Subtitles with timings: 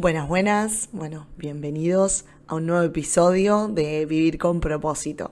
[0.00, 0.88] Buenas, buenas.
[0.92, 5.30] Bueno, bienvenidos a un nuevo episodio de Vivir con propósito.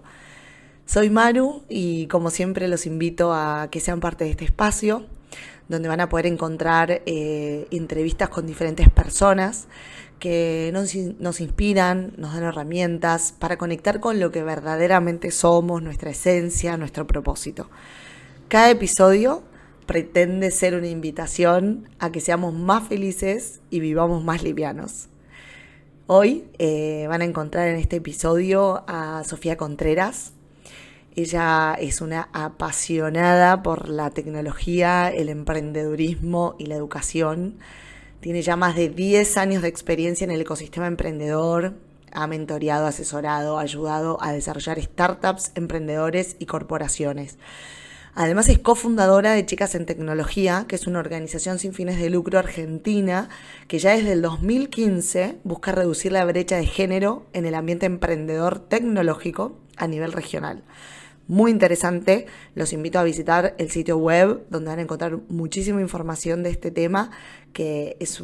[0.84, 5.07] Soy Maru y como siempre los invito a que sean parte de este espacio
[5.68, 9.68] donde van a poder encontrar eh, entrevistas con diferentes personas
[10.18, 16.11] que nos, nos inspiran, nos dan herramientas para conectar con lo que verdaderamente somos, nuestra
[16.11, 17.71] esencia, nuestro propósito.
[18.48, 19.45] Cada episodio
[19.89, 25.09] pretende ser una invitación a que seamos más felices y vivamos más livianos.
[26.07, 30.35] Hoy eh, van a encontrar en este episodio a Sofía Contreras.
[31.16, 37.56] Ella es una apasionada por la tecnología, el emprendedurismo y la educación.
[38.20, 41.72] Tiene ya más de 10 años de experiencia en el ecosistema emprendedor.
[42.12, 47.38] Ha mentoreado, asesorado, ayudado a desarrollar startups, emprendedores y corporaciones.
[48.20, 52.41] Además es cofundadora de Chicas en Tecnología, que es una organización sin fines de lucro
[52.41, 53.28] argentina
[53.68, 58.58] que ya desde el 2015 busca reducir la brecha de género en el ambiente emprendedor
[58.58, 60.64] tecnológico a nivel regional.
[61.28, 66.42] Muy interesante, los invito a visitar el sitio web donde van a encontrar muchísima información
[66.42, 67.12] de este tema
[67.52, 68.20] que es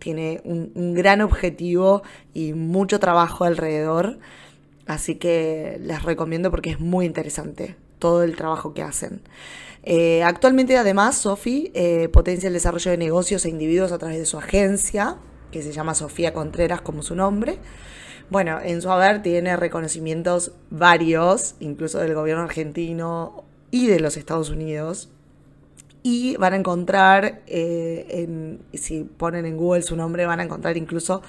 [0.00, 2.02] tiene un, un gran objetivo
[2.34, 4.18] y mucho trabajo alrededor.
[4.84, 9.22] Así que les recomiendo porque es muy interesante todo el trabajo que hacen.
[9.82, 14.26] Eh, actualmente, además, Sofi eh, potencia el desarrollo de negocios e individuos a través de
[14.26, 15.16] su agencia,
[15.50, 17.58] que se llama Sofía Contreras como su nombre.
[18.30, 24.50] Bueno, en su haber tiene reconocimientos varios, incluso del gobierno argentino y de los Estados
[24.50, 25.08] Unidos.
[26.10, 31.20] Y van a encontrar, eh, si ponen en Google su nombre, van a encontrar incluso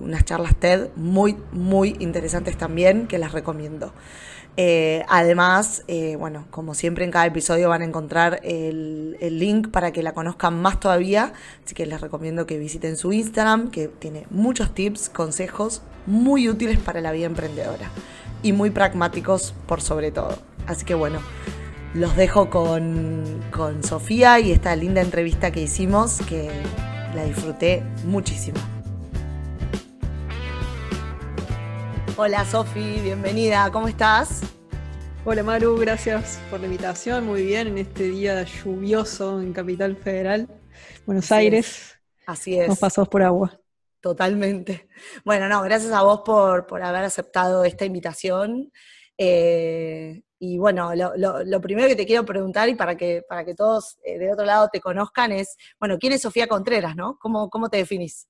[0.00, 3.92] unas charlas TED muy, muy interesantes también, que las recomiendo.
[4.56, 9.92] Eh, además, eh, bueno, como siempre en cada episodio van a encontrar el, link para
[9.92, 14.26] que la conozcan más todavía, así que les recomiendo que visiten su Instagram, que tiene
[14.30, 17.90] muchos tips, consejos muy útiles para la vida emprendedora
[18.42, 20.38] y muy pragmáticos por sobre todo.
[20.66, 21.18] Así que bueno,
[21.94, 26.50] los dejo con, con Sofía y esta linda entrevista que hicimos, que
[27.14, 28.58] la disfruté muchísimo.
[32.16, 34.40] Hola Sofi, bienvenida, ¿cómo estás?
[35.24, 40.48] Hola Maru, gracias por la invitación, muy bien en este día lluvioso en Capital Federal,
[41.06, 41.96] Buenos Aires.
[42.26, 42.68] Así es.
[42.68, 43.60] Nos pasamos por agua.
[44.00, 44.88] Totalmente.
[45.24, 48.72] Bueno, no, gracias a vos por, por haber aceptado esta invitación.
[49.16, 53.96] Eh, y bueno, lo, primero que te quiero preguntar y para que, para que todos
[54.04, 57.16] eh, de otro lado te conozcan es, bueno, ¿quién es Sofía Contreras, no?
[57.18, 58.28] ¿Cómo, cómo te definís?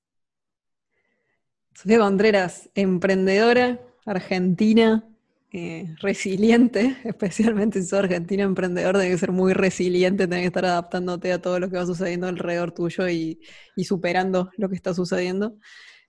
[1.73, 5.03] Sofía Contreras, emprendedora, argentina,
[5.51, 10.65] eh, resiliente, especialmente si sos argentino emprendedor, tenés que ser muy resiliente, tenés que estar
[10.65, 13.41] adaptándote a todo lo que va sucediendo alrededor tuyo y,
[13.83, 15.57] superando lo que está sucediendo.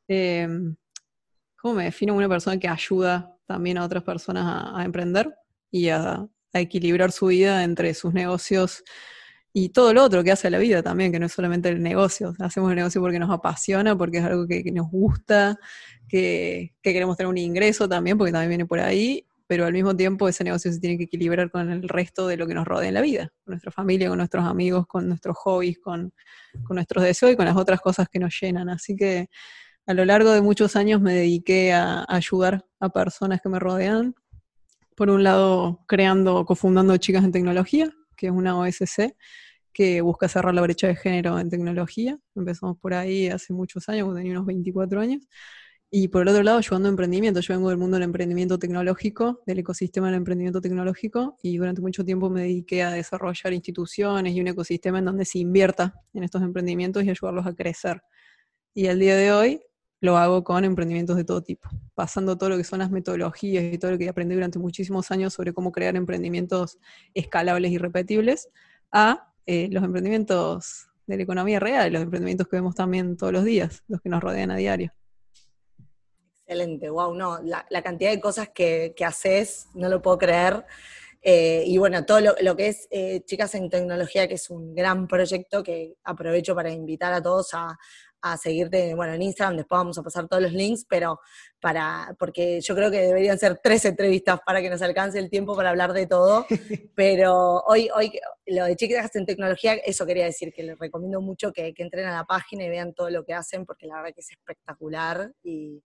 [0.07, 0.77] Em,
[1.61, 5.35] ¿Cómo me defino una persona que ayuda también a otras personas a, emprender
[5.77, 8.83] y a, equilibrar su vida entre sus negocios
[9.53, 12.35] y todo lo otro que hace la vida también, que no es solamente el negocio.
[12.39, 15.59] Hacemos el negocio porque nos apasiona, porque es algo que, nos gusta,
[16.09, 20.27] que, queremos tener un ingreso también, porque también viene por ahí, pero al mismo tiempo
[20.29, 22.95] ese negocio se tiene que equilibrar con el resto de lo que nos rodea en
[22.95, 26.11] la vida, con nuestra familia, con nuestros amigos, con nuestros hobbies, con
[26.71, 28.71] nuestros deseos y con las otras cosas que nos llenan.
[28.71, 29.29] Así que
[29.87, 34.15] a lo largo de muchos años me dediqué a ayudar a personas que me rodean.
[34.97, 39.15] Por un lado, creando, cofundando Chicas en Tecnología, que es una OSC,
[39.75, 42.19] que busca cerrar la brecha de género en tecnología.
[42.35, 45.21] Empezamos por ahí hace muchos años, cuando tenía unos 24 años.
[45.91, 47.41] Y por el otro lado, ayudando a emprendimiento.
[47.41, 52.03] Yo vengo del mundo del emprendimiento tecnológico, del ecosistema del emprendimiento tecnológico, y durante mucho
[52.03, 56.41] tiempo me dediqué a desarrollar instituciones y un ecosistema en donde se invierta en estos
[56.41, 58.01] emprendimientos y ayudarlos a crecer.
[58.73, 59.61] Y al día de hoy
[60.07, 63.77] lo hago con emprendimientos de todo tipo, pasando todo lo que son las metodologías y
[63.77, 66.79] todo lo que aprendí durante muchísimos años sobre cómo crear emprendimientos
[67.13, 68.49] escalables y repetibles,
[68.93, 73.45] a eh, los emprendimientos de la economía real, los emprendimientos que vemos también todos los
[73.45, 74.93] días, los que nos rodean a diario.
[76.41, 80.65] Excelente, wow, no, la, cantidad de cosas que, haces, no lo puedo creer.
[81.21, 85.09] Eh, y bueno, todo lo, que es eh, Chicas en Tecnología, que es un gran
[85.09, 87.77] proyecto que aprovecho para invitar a todos a,
[88.23, 91.21] a seguirte, bueno, en Instagram, después vamos a pasar todos los links, pero
[91.61, 95.55] para, porque yo creo que deberían ser tres entrevistas para que nos alcance el tiempo
[95.55, 96.47] para hablar de todo,
[96.95, 101.53] pero hoy, hoy lo de Chicas en Tecnología, eso quería decir, que les recomiendo mucho
[101.53, 104.15] que, que entren a la página y vean todo lo que hacen, porque la verdad
[104.15, 105.83] que es espectacular y,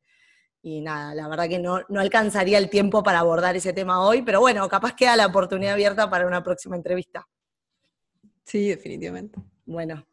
[0.63, 4.21] y nada, la verdad que no, no alcanzaría el tiempo para abordar ese tema hoy,
[4.21, 7.27] pero bueno, capaz queda la oportunidad abierta para una próxima entrevista.
[8.43, 9.39] Sí, definitivamente.
[9.65, 10.05] Bueno,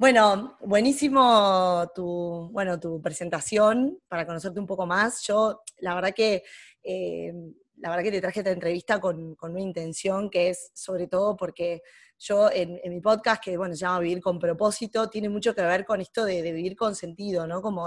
[0.00, 5.20] Bueno, buenísimo tu, bueno, tu presentación para conocerte un poco más.
[5.26, 6.42] Yo, la verdad que,
[6.82, 7.30] eh,
[7.76, 11.82] la verdad que te traje esta entrevista con, una intención que es sobre todo porque
[12.18, 15.84] yo en, mi podcast, que bueno, se llama Vivir con propósito, tiene mucho que ver
[15.84, 17.60] con esto de, vivir con sentido, ¿no?
[17.60, 17.86] Como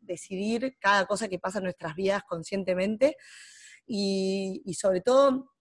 [0.00, 3.18] decidir cada cosa que pasa en nuestras vidas conscientemente
[3.84, 5.51] y sobre todo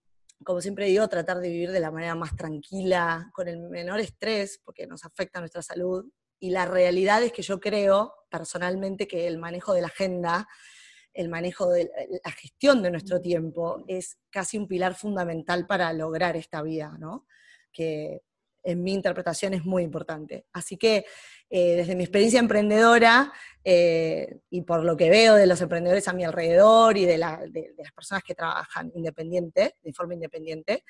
[0.44, 4.60] como siempre digo, tratar de vivir de la manera más tranquila, con el menor estrés,
[4.64, 6.06] porque nos afecta nuestra salud.
[6.40, 10.48] Y la realidad es que yo creo personalmente que el manejo de la agenda,
[11.14, 11.92] el manejo de
[12.24, 17.28] la gestión de nuestro tiempo es casi un pilar fundamental para lograr esta vida, ¿no?
[17.72, 18.22] Que
[18.64, 20.46] en mi interpretación es muy importante.
[20.54, 21.06] Así que
[21.50, 26.14] eh, desde mi experiencia emprendedora eh, y por lo que veo de los emprendedores a
[26.14, 27.40] mi alrededor y de, las
[27.94, 30.86] personas que trabajan independiente, de forma independiente,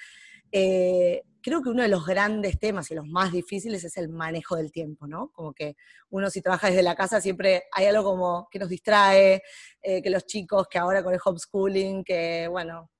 [0.51, 4.55] eh, creo que uno de los grandes temas y los más difíciles es el manejo
[4.55, 5.31] del tiempo, ¿no?
[5.31, 5.75] Como que
[6.09, 9.41] uno si trabaja desde la casa siempre hay algo como que nos distrae,
[9.81, 12.91] que los chicos, que ahora con el homeschooling, que bueno,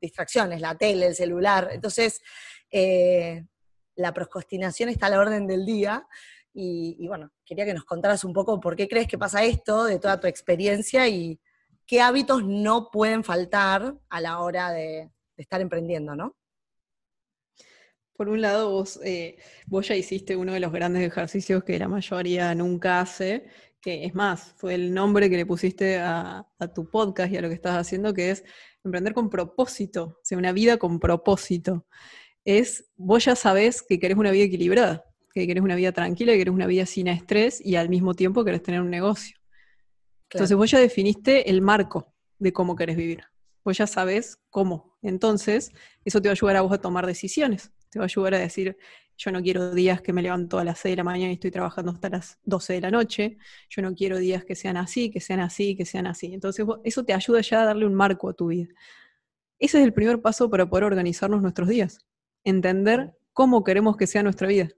[0.00, 1.68] distracciones, la tele, el celular.
[1.70, 2.20] Entonces,
[3.96, 6.06] la procrastinación está a la orden del día.
[6.58, 9.98] Y, bueno, quería que nos contaras un poco por qué crees que pasa esto, de
[9.98, 11.38] toda tu experiencia y
[11.86, 16.34] qué hábitos no pueden faltar a la hora de, estar emprendiendo, ¿no?
[18.14, 21.88] Por un lado, vos, eh, vos ya hiciste uno de los grandes ejercicios que la
[21.88, 23.44] mayoría nunca hace,
[23.82, 27.42] que es más, fue el nombre que le pusiste a, a, tu podcast y a
[27.42, 28.44] lo que estás haciendo, que es
[28.82, 31.86] emprender con propósito, o sea, una vida con propósito
[32.46, 35.04] es, vos ya sabés que querés una vida equilibrada,
[35.34, 38.44] que querés una vida tranquila, que querés una vida sin estrés y al mismo tiempo
[38.44, 39.36] querés tener un negocio.
[40.30, 43.24] Entonces vos ya definiste el marco de cómo querés vivir.
[43.64, 44.96] Vos ya sabés cómo.
[45.02, 45.72] Entonces,
[46.04, 47.72] eso te va a ayudar a vos a tomar decisiones.
[47.90, 48.76] Te va a ayudar a decir,
[49.16, 51.50] yo no quiero días que me levanto a las 6 de la mañana y estoy
[51.50, 53.38] trabajando hasta las 12 de la noche.
[53.70, 56.32] Yo no quiero días que sean así, que sean así, que sean así.
[56.32, 58.68] Entonces, eso te ayuda ya a darle un marco a tu vida.
[59.58, 62.06] Ese es el primer paso para poder organizarnos nuestros días
[62.46, 64.68] entender cómo queremos que sea nuestra vida,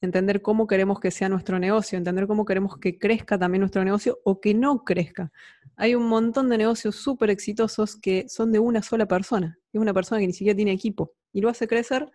[0.00, 4.20] entender cómo queremos que sea nuestro negocio, entender cómo queremos que crezca también nuestro negocio
[4.24, 5.32] o que no crezca.
[5.76, 9.92] Hay un montón de negocios súper exitosos que son de una sola persona, es una
[9.92, 12.08] persona que ni siquiera tiene equipo y lo hace crecer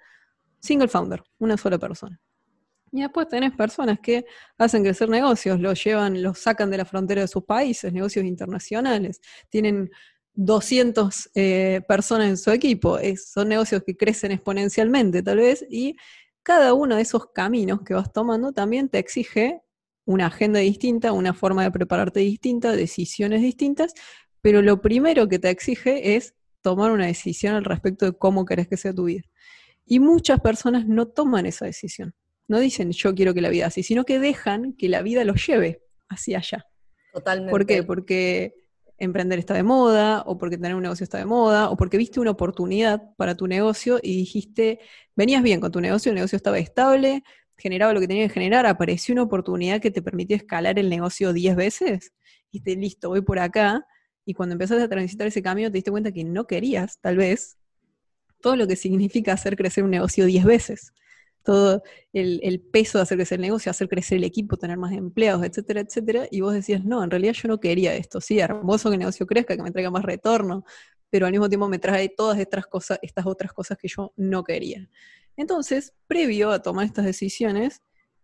[0.60, 2.20] single founder, una sola persona.
[2.94, 4.26] Y después tenés personas que
[4.58, 9.20] hacen crecer negocios, los llevan, los sacan de la frontera de sus países, negocios internacionales,
[9.50, 9.90] tienen
[10.36, 12.98] 200 eh, personas en su equipo.
[13.18, 15.96] son negocios que crecen exponencialmente, tal vez, y
[16.44, 19.62] cada uno de esos caminos que vas tomando también te exige
[20.06, 23.94] una agenda distinta, una forma de prepararte distinta, decisiones distintas,
[24.42, 28.68] pero lo primero que te exige es tomar una decisión al respecto de cómo querés
[28.68, 29.24] que sea tu vida.
[29.86, 32.14] Y muchas personas no toman esa decisión.
[32.48, 35.46] No dicen yo quiero que la vida así, sino que dejan que la vida los
[35.46, 36.66] lleve hacia allá.
[37.14, 37.52] Totalmente.
[37.52, 37.84] ¿Por qué?
[37.84, 38.54] Porque
[38.98, 42.20] emprender está de moda, o porque tener un negocio está de moda, o porque viste
[42.20, 44.80] una oportunidad para tu negocio y dijiste,
[45.16, 47.24] venías bien con tu negocio, el negocio estaba estable,
[47.58, 51.34] generaba lo que tenía que generar, apareció una oportunidad que te permitió escalar el negocio
[51.34, 52.14] 10 veces,
[52.52, 53.86] y te listo, voy por acá,
[54.26, 57.58] y cuando empezaste a transitar ese cambio te diste cuenta que no querías, tal vez,
[58.42, 60.94] todo lo que significa hacer crecer un negocio 10 veces
[61.46, 65.46] todo el, peso de hacer crecer el negocio, hacer crecer el equipo, tener más empleados,
[65.46, 68.96] etcétera, etcétera, y vos decías, no, en realidad yo no quería esto, sí, hermoso que
[68.96, 70.66] el negocio crezca, que me traiga más retorno,
[71.10, 74.44] pero al mismo tiempo me trae todas estas cosas, estas otras cosas que yo no
[74.44, 74.90] quería.
[75.38, 77.82] Entonces, previo a tomar estas decisiones,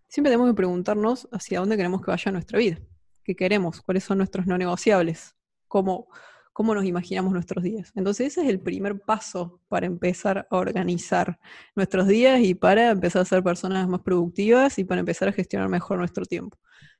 [0.07, 2.79] siempre tenemos que preguntarnos hacia dónde queremos que vaya nuestra vida,
[3.23, 5.35] qué queremos, cuáles son nuestros no negociables,
[5.67, 6.07] cómo
[6.53, 7.91] cómo nos imaginamos nuestros días.
[7.95, 11.39] Entonces ese es el primer paso para empezar a organizar
[11.75, 15.69] nuestros días y para empezar a ser personas más productivas y para empezar a gestionar
[15.69, 16.57] mejor nuestro tiempo.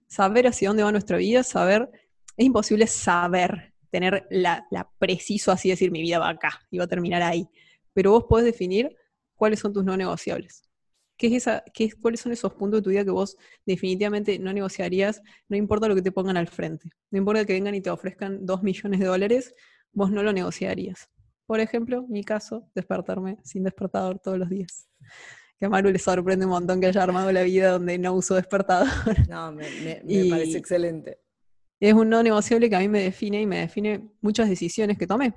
[0.07, 1.89] Saber hacia dónde va nuestra vida, saber,
[2.37, 4.65] es imposible saber, tener la,
[4.99, 7.47] preciso así decir, mi vida va acá y va a terminar ahí,
[7.93, 8.95] pero vos podés definir
[9.35, 10.63] cuáles son tus no negociables.
[11.21, 14.39] ¿Qué es esa, qué es, ¿Cuáles son esos puntos de tu vida que vos definitivamente
[14.39, 16.89] no negociarías, no importa lo que te pongan al frente?
[17.11, 19.53] No importa que vengan y te ofrezcan dos millones de dólares,
[19.91, 21.11] vos no lo negociarías.
[21.45, 24.87] Por ejemplo, mi caso, despertarme sin despertador todos los días.
[25.59, 28.33] Que a Maru le sorprende un montón que haya armado la vida donde no uso
[28.33, 28.89] despertador.
[29.29, 29.67] No, me,
[30.27, 31.19] parece excelente.
[31.79, 35.05] Es un no negociable que a mí me define y me define muchas decisiones que
[35.05, 35.35] tomé.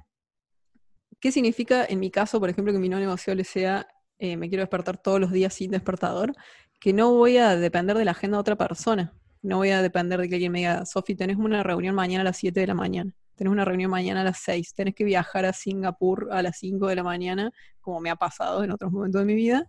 [1.20, 3.86] ¿Qué significa en mi caso, por ejemplo, que mi no negociable sea
[4.18, 6.32] eh, me quiero despertar todos los días sin despertador,
[6.80, 9.12] que no voy a depender de la agenda de otra persona.
[9.42, 12.24] No voy a depender de que alguien me diga, Sofi, tenés una reunión mañana a
[12.24, 15.44] las 7 de la mañana, tenés una reunión mañana a las 6, tenés que viajar
[15.44, 19.20] a Singapur a las 5 de la mañana, como me ha pasado en otros momentos
[19.20, 19.68] de mi vida,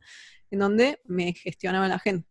[0.52, 2.26] en donde me gestionaba la agenda.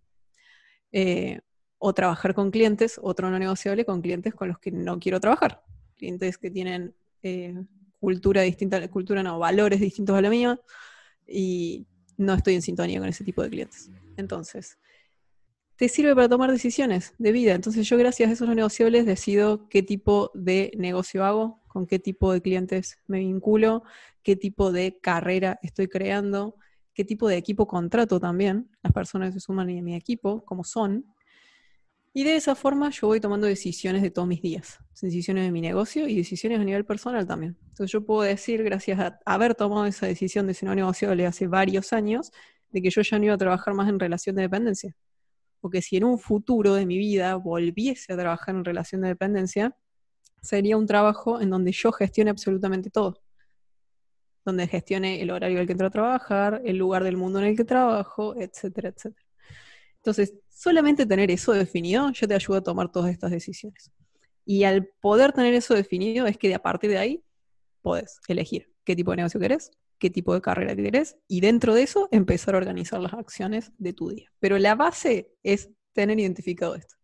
[0.93, 1.41] Eh,
[1.79, 5.63] o trabajar con clientes, otro no negociable, con clientes con los que no quiero trabajar.
[5.97, 7.55] Clientes que tienen eh,
[8.01, 10.59] cultura distinta, cultura no, valores distintos a la mía,
[11.27, 13.91] y no estoy en sintonía con ese tipo de clientes.
[14.17, 14.79] Entonces,
[15.77, 17.55] te sirve para tomar decisiones de vida.
[17.55, 22.33] Entonces yo gracias a esos negociables decido qué tipo de negocio hago, con qué tipo
[22.33, 23.83] de clientes me vinculo,
[24.23, 26.57] qué tipo de carrera estoy creando,
[26.95, 28.71] qué tipo de equipo contrato también.
[28.83, 31.14] Las personas se suman a mi equipo, como son,
[32.17, 35.61] y de esa forma yo voy tomando decisiones de todos mis días, decisiones de mi
[35.61, 37.59] negocio y decisiones a nivel personal también.
[37.61, 41.49] Entonces yo puedo decir, gracias a haber tomado esa decisión de ser no negociable hace
[41.49, 42.31] varios años,
[42.71, 44.97] de que yo ya no iba a trabajar más en relación de dependencia.
[45.61, 49.77] Porque si en un futuro de mi vida volviese a trabajar en relación de dependencia,
[50.41, 53.23] sería un trabajo en donde yo gestione absolutamente todo.
[54.45, 57.57] Donde gestione el horario al que entro a trabajar, el lugar del mundo en el
[57.57, 59.27] que trabajo, etcétera, etcétera.
[59.97, 63.91] Entonces, solamente tener eso definido ya te ayuda a tomar todas estas decisiones.
[64.47, 67.25] Y al poder tener eso definido es que a partir de ahí
[67.83, 71.83] podés elegir qué tipo de negocio querés, qué tipo de carrera querés y dentro de
[71.83, 74.33] eso empezar a organizar las acciones de tu día.
[74.41, 76.95] Pero la base es tener identificado esto.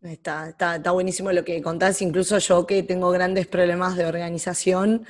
[0.00, 5.06] Está, está, buenísimo lo que contás, incluso yo que tengo grandes problemas de organización,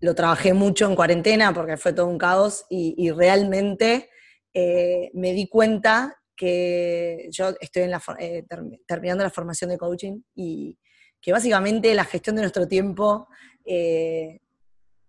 [0.00, 4.10] lo trabajé mucho en cuarentena porque fue todo un caos y realmente
[4.54, 8.44] eh, me di cuenta que yo estoy eh,
[8.86, 10.78] terminando la formación de coaching y
[11.20, 13.28] que básicamente la gestión de nuestro tiempo
[13.64, 14.40] eh,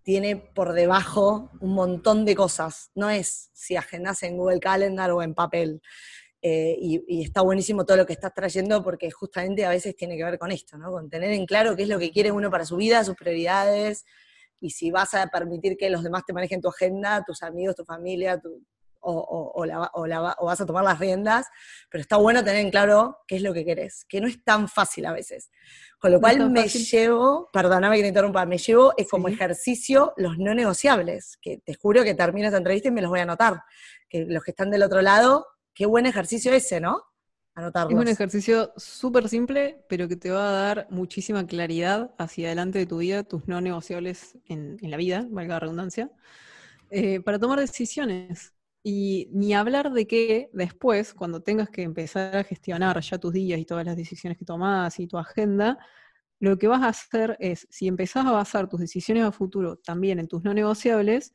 [0.03, 2.91] tiene por debajo un montón de cosas.
[2.93, 5.81] No es si agendas en Google Calendar o en papel.
[6.41, 10.25] y, y, está buenísimo todo lo que estás trayendo porque justamente a veces tiene que
[10.25, 10.91] ver con esto, ¿no?
[10.91, 14.03] Con tener en claro qué es lo que quiere uno para su vida, sus prioridades,
[14.63, 17.83] y si vas a permitir que los demás te manejen tu agenda, tus amigos, tu
[17.83, 18.63] familia, tu,
[19.03, 21.47] o, vas a tomar las riendas,
[21.89, 24.67] pero está bueno tener en claro qué es lo que querés, que no es tan
[24.67, 25.49] fácil a veces.
[25.99, 30.37] Con lo cual me llevo, perdóname que te interrumpa, me llevo es como ejercicio los
[30.37, 33.61] no negociables, que te juro que termino esta entrevista y me los voy a anotar.
[34.09, 37.03] Que los que están del otro lado, qué buen ejercicio ese, ¿no?
[37.55, 37.93] Anotarlos.
[37.93, 42.79] Es un ejercicio súper simple, pero que te va a dar muchísima claridad hacia adelante
[42.79, 46.11] de tu vida, tus no negociables en, la vida, valga la redundancia,
[46.89, 48.52] eh, para tomar decisiones.
[48.83, 53.59] Y ni hablar de que después, cuando tengas que empezar a gestionar ya tus días
[53.59, 55.77] y todas las decisiones que tomás y tu agenda,
[56.39, 60.19] lo que vas a hacer es, si empezás a basar tus decisiones a futuro también
[60.19, 61.31] en tus no negociables,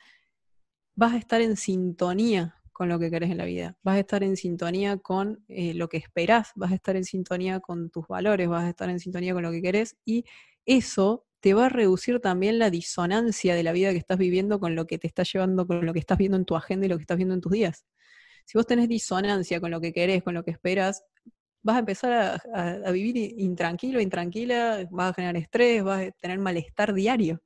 [0.94, 4.22] vas a estar en sintonía con lo que querés en la vida, vas a estar
[4.22, 8.48] en sintonía con eh, lo que esperás, vas a estar en sintonía con tus valores,
[8.48, 10.24] vas a estar en sintonía con lo que querés y
[10.66, 14.74] eso te va a reducir también la disonancia de la vida que estás viviendo con
[14.74, 16.96] lo que te está llevando, con lo que estás viendo en tu agenda y lo
[16.96, 17.84] que estás viendo en tus días.
[18.44, 21.04] Si vos tenés disonancia con lo que querés, con lo que esperas,
[21.62, 26.94] vas a empezar a, vivir intranquilo, intranquila, vas a generar estrés, vas a tener malestar
[26.94, 27.42] diario.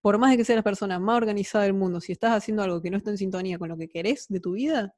[0.00, 2.80] Por más de que seas la persona más organizada del mundo, si estás haciendo algo
[2.80, 4.94] que no está en sintonía con lo que querés de tu vida,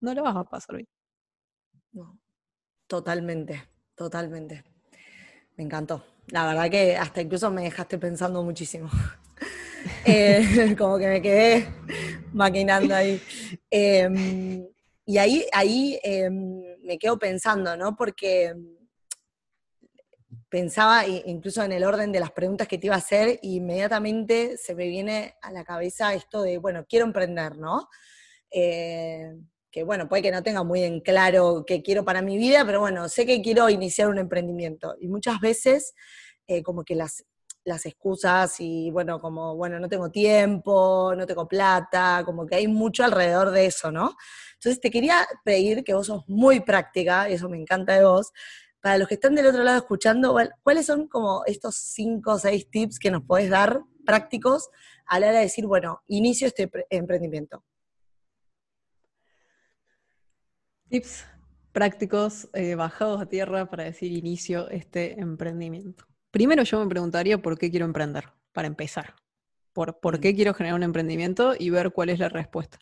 [0.00, 0.88] no la vas a pasar bien.
[1.92, 2.18] No,
[2.86, 4.64] totalmente, totalmente.
[5.56, 6.17] Me encantó.
[6.30, 8.90] La verdad que hasta incluso me dejaste pensando muchísimo.
[10.04, 11.68] Eh, como que me quedé
[12.32, 13.22] maquinando ahí.
[13.70, 14.66] Em,
[15.06, 17.94] y ahí, ahí em, me quedo pensando, ¿no?
[17.94, 18.54] Porque
[20.48, 24.56] pensaba incluso en el orden de las preguntas que te iba a hacer, e inmediatamente
[24.56, 27.88] se me viene a la cabeza esto de, bueno, quiero emprender, ¿no?
[29.70, 32.80] Que bueno, puede que no tenga muy en claro qué quiero para mi vida, pero
[32.80, 34.96] bueno, sé que quiero iniciar un emprendimiento.
[35.00, 35.94] Y muchas veces
[36.46, 37.24] eh, como que las,
[37.64, 42.66] las excusas y bueno, como, bueno, no tengo tiempo, no tengo plata, como que hay
[42.66, 44.16] mucho alrededor de eso, ¿no?
[44.54, 48.32] Entonces te quería pedir que vos sos muy práctica, y eso me encanta de vos,
[48.80, 52.70] para los que están del otro lado escuchando, ¿cuáles son como estos cinco o seis
[52.70, 54.70] tips que nos podés dar prácticos
[55.06, 57.64] a la hora de decir, bueno, inicio este emprendimiento?
[60.88, 61.26] Tips
[61.72, 66.04] prácticos eh, bajados a tierra para decir inicio este emprendimiento.
[66.30, 69.14] Primero yo me preguntaría por qué quiero emprender, para empezar.
[69.72, 72.78] Por, por qué quiero generar un emprendimiento y ver cuál es la respuesta.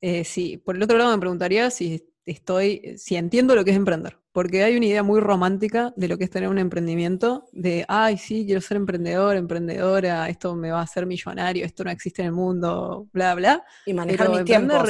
[0.00, 3.76] Eh, sí, por el otro lado me preguntaría si estoy, si entiendo lo que es
[3.76, 7.84] emprender, porque hay una idea muy romántica de lo que es tener un emprendimiento, de,
[7.88, 12.22] ay, sí, quiero ser emprendedor, emprendedora, esto me va a hacer millonario, esto no existe
[12.22, 13.64] en el mundo, bla, bla.
[13.84, 14.88] Y manejar mis tiempos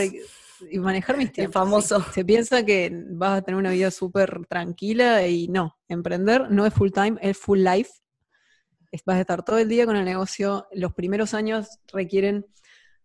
[0.70, 1.54] y manejar mis tiempos.
[1.54, 2.04] famoso.
[2.12, 6.74] Se piensa que vas a tener una vida súper tranquila y no, emprender no es
[6.74, 7.90] full time, es full life.
[9.04, 10.66] Vas a estar todo el día con el negocio.
[10.72, 12.46] Los primeros años requieren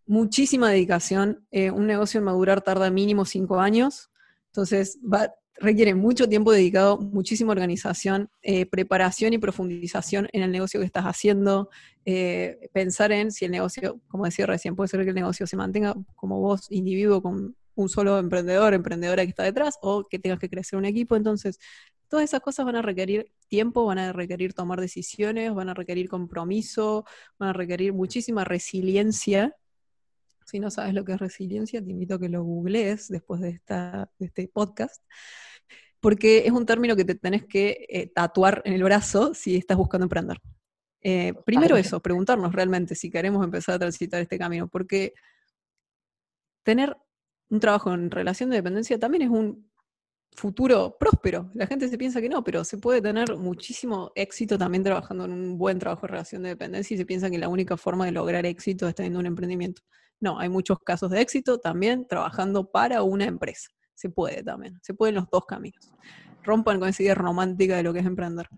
[0.04, 1.46] muchísima dedicación.
[1.50, 4.10] Eh, un negocio en madurar tarda mínimo cinco años.
[4.46, 10.80] Entonces, va, requiere mucho tiempo dedicado, muchísima organización, eh, preparación y profundización en el negocio
[10.80, 11.70] que estás haciendo,
[12.04, 15.56] eh, pensar en si el negocio, como decía recién, puede ser que el negocio se
[15.56, 20.38] mantenga como vos, individuo, con un solo emprendedor, emprendedora que está detrás, o que tengas
[20.38, 21.16] que crecer un equipo.
[21.16, 21.58] Entonces,
[22.08, 26.08] todas esas cosas van a requerir tiempo, van a requerir tomar decisiones, van a requerir
[26.08, 27.04] compromiso,
[27.38, 29.54] van a requerir muchísima resiliencia.
[30.46, 33.50] Si no sabes lo que es resiliencia, te invito a que lo googlees después de,
[33.50, 35.02] esta, de este podcast
[36.00, 39.76] porque es un término que te tenés que eh, tatuar en el brazo si estás
[39.76, 40.38] buscando emprender.
[41.00, 45.14] Eh, primero eso, preguntarnos realmente si queremos empezar a transitar este camino, porque
[46.62, 46.96] tener
[47.48, 49.70] un trabajo en relación de dependencia también es un
[50.32, 51.50] futuro próspero.
[51.54, 55.32] La gente se piensa que no, pero se puede tener muchísimo éxito también trabajando en
[55.32, 58.12] un buen trabajo en relación de dependencia y se piensa que la única forma de
[58.12, 59.82] lograr éxito es teniendo un emprendimiento.
[60.20, 63.68] No, hay muchos casos de éxito también trabajando para una empresa.
[63.94, 65.90] Se puede también, se pueden los dos caminos.
[66.42, 68.48] Rompan con esa idea romántica de lo que es emprender.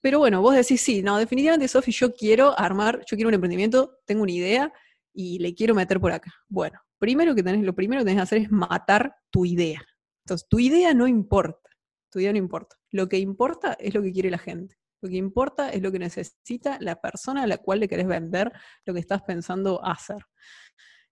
[0.00, 3.98] Pero bueno, vos decís, sí, no, definitivamente, Sofi, yo quiero armar, yo quiero un emprendimiento,
[4.04, 4.72] tengo una idea
[5.12, 6.32] y le quiero meter por acá.
[6.48, 9.82] Bueno, primero que tenés, lo primero que tenés que hacer es matar tu idea.
[10.24, 11.70] Entonces, tu idea no importa,
[12.10, 12.76] tu idea no importa.
[12.90, 14.76] Lo que importa es lo que quiere la gente.
[15.00, 18.52] Lo que importa es lo que necesita la persona a la cual le querés vender
[18.84, 20.24] lo que estás pensando hacer.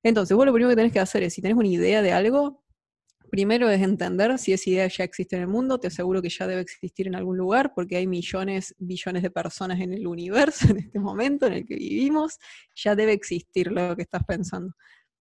[0.06, 2.62] Entonces, vos lo primero que tenés que hacer es, si tenés una idea de algo,
[3.30, 6.46] Primero es entender si esa idea ya existe en el mundo, te aseguro que ya
[6.46, 10.78] debe existir en algún lugar, porque hay millones, billones de personas en el universo en
[10.78, 12.38] este momento en el que vivimos,
[12.74, 14.74] ya debe existir lo que estás pensando.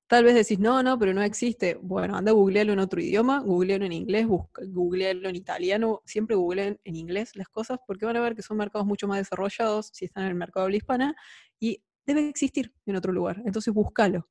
[0.08, 1.80] Tal vez decís, no, no, pero no existe.
[1.82, 6.80] Bueno, anda a googlearlo en otro idioma, googlealo en inglés, googlealo en italiano, siempre googleen
[6.84, 10.06] en inglés las cosas, porque van a ver que son mercados mucho más desarrollados si
[10.06, 11.16] están en el mercado de habla hispana,
[11.60, 13.42] y debe existir en otro lugar.
[13.46, 14.28] Entonces búscalo.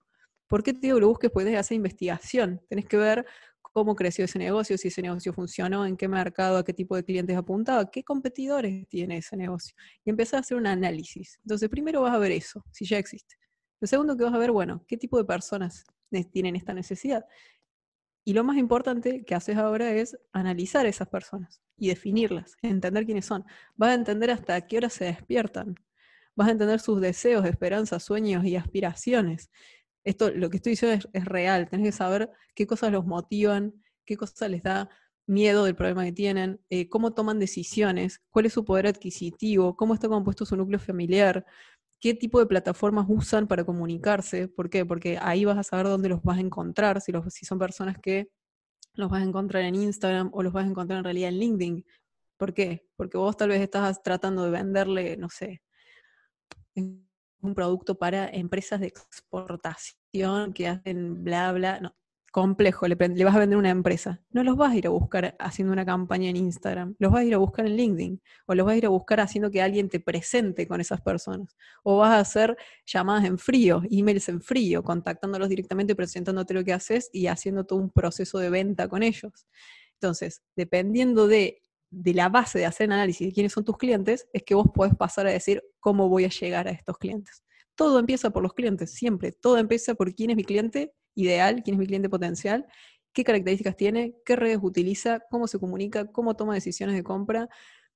[0.55, 1.33] ¿Por qué te digo que lo busques?
[1.33, 2.63] Puedes hacer investigación.
[2.69, 3.27] Tenés que ver
[3.61, 7.03] cómo creció ese negocio, si ese negocio funcionó, en qué mercado, a qué tipo de
[7.03, 9.75] clientes apuntaba, qué competidores tiene ese negocio.
[10.05, 11.41] Y empezar a hacer un análisis.
[11.43, 13.35] Entonces, primero vas a ver eso, si ya existe.
[13.81, 15.87] Lo segundo que vas a ver, bueno, qué tipo de personas
[16.31, 17.25] tienen esta necesidad.
[18.25, 23.27] Y lo más importante que haces ahora es analizar esas personas y definirlas, entender quiénes
[23.27, 23.45] son.
[23.75, 25.75] Vas a entender hasta qué hora se despiertan.
[26.37, 29.51] Vas a entender sus deseos, esperanzas, sueños y aspiraciones
[30.05, 34.17] esto, lo que estoy diciendo es, real, tenés que saber qué cosas los motivan, qué
[34.17, 34.91] cosas les da
[35.27, 39.95] miedo del problema que tienen, eh, cómo toman decisiones, cuál es su poder adquisitivo, cómo
[39.95, 41.47] está compuesto su núcleo familiar,
[42.01, 44.85] qué tipo de plataformas usan para comunicarse, ¿por qué?
[44.85, 47.97] Porque ahí vas a saber dónde los vas a encontrar, si, los, si son personas
[47.99, 48.29] que
[48.93, 51.85] los vas a encontrar en Instagram o los vas a encontrar en realidad en LinkedIn.
[52.37, 52.87] ¿Por qué?
[52.97, 55.63] Porque vos tal vez estás tratando de venderle, no sé,
[57.45, 61.95] un producto para empresas de exportación que hacen bla, bla, no,
[62.35, 64.21] complejo, le, vas a vender una empresa.
[64.31, 67.25] No los vas a ir a buscar haciendo una campaña en Instagram, los vas a
[67.25, 69.89] ir a buscar en LinkedIn, o los vas a ir a buscar haciendo que alguien
[69.89, 74.83] te presente con esas personas, o vas a hacer llamadas en frío, emails en frío,
[74.83, 79.47] contactándolos directamente, presentándote lo que haces y haciendo todo un proceso de venta con ellos.
[80.01, 81.61] Entonces, dependiendo de
[81.95, 84.95] de la base de hacer análisis de quiénes son tus clientes, es que vos podés
[84.97, 87.45] pasar a decir cómo voy a llegar a estos clientes.
[87.75, 89.33] Todo empieza por los clientes, siempre.
[89.33, 92.67] Todo empieza por quién es mi cliente ideal, quién es mi cliente potencial,
[93.13, 97.51] qué características tiene, qué redes utiliza, cómo se comunica, cómo toma decisiones de compra,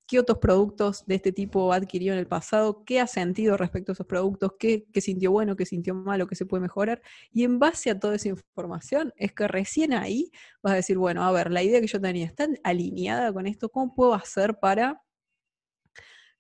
[0.07, 3.94] qué otros productos de este tipo adquirió en el pasado, qué ha sentido respecto a
[3.94, 7.01] esos productos, qué, sintió bueno, qué sintió malo, qué se puede mejorar.
[7.33, 10.31] Y en base a toda esa información es que recién ahí
[10.62, 13.70] vas a decir, bueno, a ver, la idea que yo tenía está alineada con esto,
[13.70, 15.03] ¿cómo puedo hacer para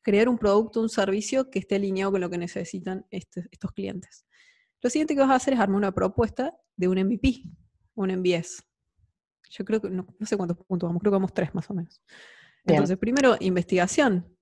[0.08, 4.24] crear un producto, un servicio que esté alineado con lo que necesitan este, estos clientes?
[4.80, 7.42] Lo siguiente que vas a hacer es armar una propuesta de un MVP,
[7.94, 8.62] un MBS.
[9.50, 11.74] Yo creo que, no, no sé cuántos puntos vamos, creo que vamos tres más o
[11.74, 12.00] menos.
[12.64, 14.34] Entonces, primero, investigación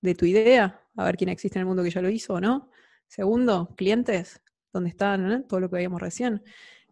[0.00, 2.40] de tu idea, a ver quién existe en el mundo que ya lo hizo o
[2.40, 2.70] no.
[3.06, 6.42] Segundo, clientes, dónde están, todo lo que veíamos recién.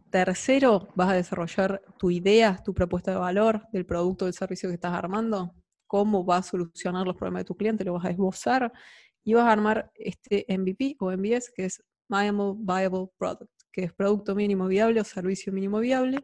[0.09, 4.69] Tercero, vas a desarrollar tu idea, tu propuesta de valor del producto o del servicio
[4.69, 5.57] que estás armando,
[5.91, 8.73] cómo vas a solucionar los problemas de tu cliente, lo vas a esbozar
[9.25, 13.93] y vas a armar este MVP o MVS, que es Minimal Viable Product, que es
[13.93, 16.21] producto mínimo viable o servicio mínimo viable.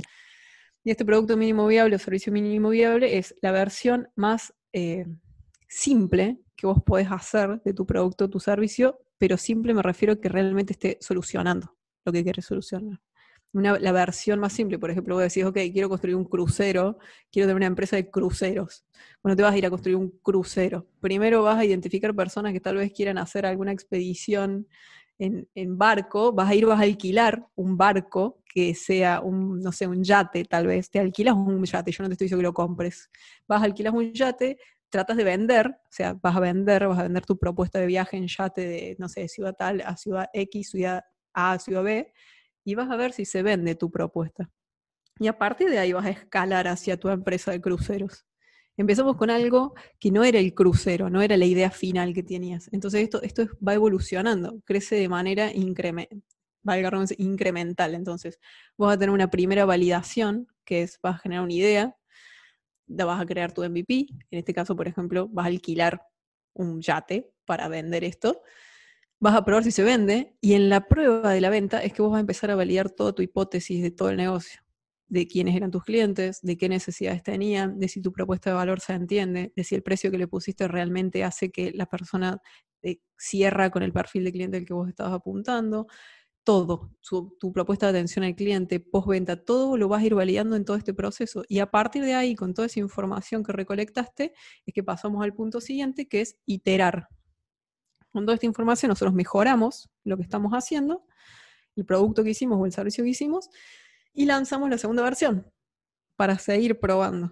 [0.85, 5.05] Y este producto mínimo viable o servicio mínimo viable es la versión más eh,
[5.69, 10.13] simple que vos podés hacer de tu producto o tu servicio, pero simple me refiero
[10.13, 13.01] a que realmente esté solucionando lo que quieres solucionar.
[13.63, 16.99] La versión más simple, por ejemplo, vos decís, ok, quiero construir un crucero,
[17.31, 18.85] quiero tener una empresa de cruceros.
[19.23, 20.87] Bueno, te vas a ir a construir un crucero.
[21.01, 24.67] Primero vas a identificar personas que tal vez quieran hacer alguna expedición
[25.19, 29.87] en, barco, vas a ir, vas a alquilar un barco que sea un, no sé,
[29.87, 32.53] un yate tal vez, te alquilas un yate, yo no te estoy diciendo que lo
[32.53, 33.11] compres,
[33.49, 34.59] vas a alquilar un yate,
[34.91, 38.17] tratas de vender, o sea, vas a vender, vas a vender tu propuesta de viaje
[38.17, 42.13] en yate de, no sé, ciudad tal a ciudad X, ciudad a ciudad B,
[42.67, 44.51] y vas a ver si se vende tu propuesta.
[45.21, 48.27] Y a partir de ahí vas a escalar hacia tu empresa de cruceros.
[48.77, 52.69] Empezamos con algo que no era el crucero, no era la idea final que tenías.
[52.73, 56.23] Entonces esto, esto va evolucionando, crece de manera incremental.
[57.17, 57.95] incremental.
[57.95, 58.41] Entonces,
[58.77, 61.97] vas a tener una primera validación, que es, vas a generar una idea,
[62.89, 64.09] la vas a crear tu MVP.
[64.31, 66.03] En este caso, por ejemplo, vas a alquilar
[66.53, 68.43] un yate para vender esto.
[69.21, 72.03] Vas a probar si se vende y en la prueba de la venta es que
[72.03, 74.61] vos vas a empezar a validar toda tu hipótesis de todo el negocio
[75.09, 78.81] de quiénes eran tus clientes, de qué necesidades tenían, de si tu propuesta de valor
[78.81, 82.41] se entiende, de si el precio que le pusiste realmente hace que la persona
[82.83, 85.87] eh, cierra con el perfil de cliente al que vos estabas apuntando.
[86.45, 86.93] Todo,
[87.41, 90.77] tu propuesta de atención al cliente, postventa, todo lo vas a ir validando en todo
[90.77, 91.45] este proceso.
[91.49, 94.33] Y a partir de ahí, con toda esa información que recolectaste,
[94.65, 97.09] es que pasamos al punto siguiente, que es iterar.
[98.17, 101.05] Con toda esta información nosotros mejoramos lo que estamos haciendo,
[101.75, 103.51] el producto que hicimos o el servicio que hicimos,
[104.15, 105.47] y lanzamos la segunda versión
[106.17, 107.31] para seguir probando,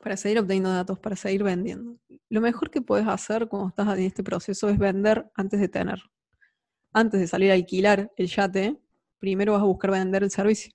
[0.00, 1.98] para seguir obteniendo datos, para seguir vendiendo.
[2.28, 6.00] Lo mejor que puedes hacer cuando estás en este proceso es vender antes de tener.
[6.92, 8.80] Antes de salir a alquilar el yate,
[9.18, 10.72] primero vas a buscar vender el servicio.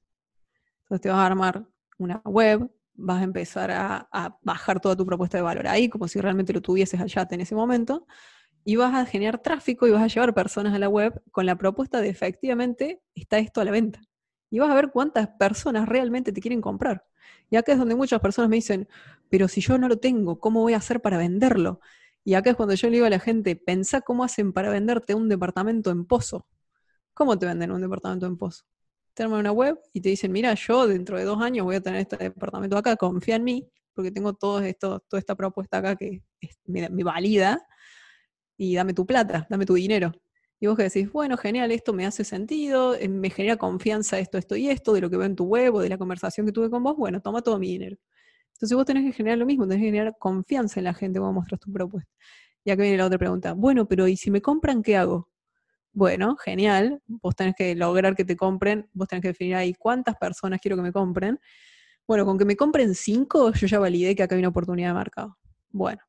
[0.81, 1.65] Entonces te vas a armar
[1.97, 6.19] una web, vas a empezar a, bajar toda tu propuesta de valor ahí, como si
[6.19, 8.05] realmente lo tuvieses al yate en ese momento,
[8.65, 11.57] y vas a generar tráfico y vas a llevar personas a la web con la
[11.57, 14.01] propuesta de efectivamente está esto a la venta
[14.49, 17.05] y vas a ver cuántas personas realmente te quieren comprar.
[17.49, 18.87] Y acá es donde muchas personas me dicen,
[19.29, 21.79] pero si yo no lo tengo, ¿cómo voy a hacer para venderlo?
[22.23, 25.15] Y acá es cuando yo le digo a la gente, pensá cómo hacen para venderte
[25.15, 26.47] un departamento en Pozo.
[27.15, 28.65] ¿Cómo te venden un departamento en Pozo?
[29.15, 31.81] Te arman una web y te dicen, mira, yo dentro de dos años voy a
[31.81, 35.95] tener este departamento acá, confía en mí, porque tengo todo esto, toda esta propuesta acá
[35.95, 36.21] que
[36.65, 37.65] me, me valida,
[38.63, 40.11] y dame tu plata, dame tu dinero.
[40.59, 44.37] Y vos que decís, bueno, genial, esto me hace sentido, eh, me genera confianza esto,
[44.37, 46.53] esto y esto, de lo que veo en tu web o de la conversación que
[46.53, 47.97] tuve con vos, bueno, toma todo mi dinero.
[48.53, 51.33] Entonces vos tenés que generar lo mismo, tenés que generar confianza en la gente cuando
[51.39, 52.09] mostras tu propuesta.
[52.63, 53.53] Y acá viene la otra pregunta.
[53.53, 55.29] Bueno, pero ¿y si me compran, qué hago?
[55.91, 57.01] Bueno, genial.
[57.07, 60.77] Vos tenés que lograr que te compren, vos tenés que definir ahí cuántas personas quiero
[60.77, 61.39] que me compren.
[62.07, 64.93] Bueno, con que me compren cinco, yo ya validé que acá hay una oportunidad de
[64.95, 65.37] mercado.
[65.71, 66.01] Bueno,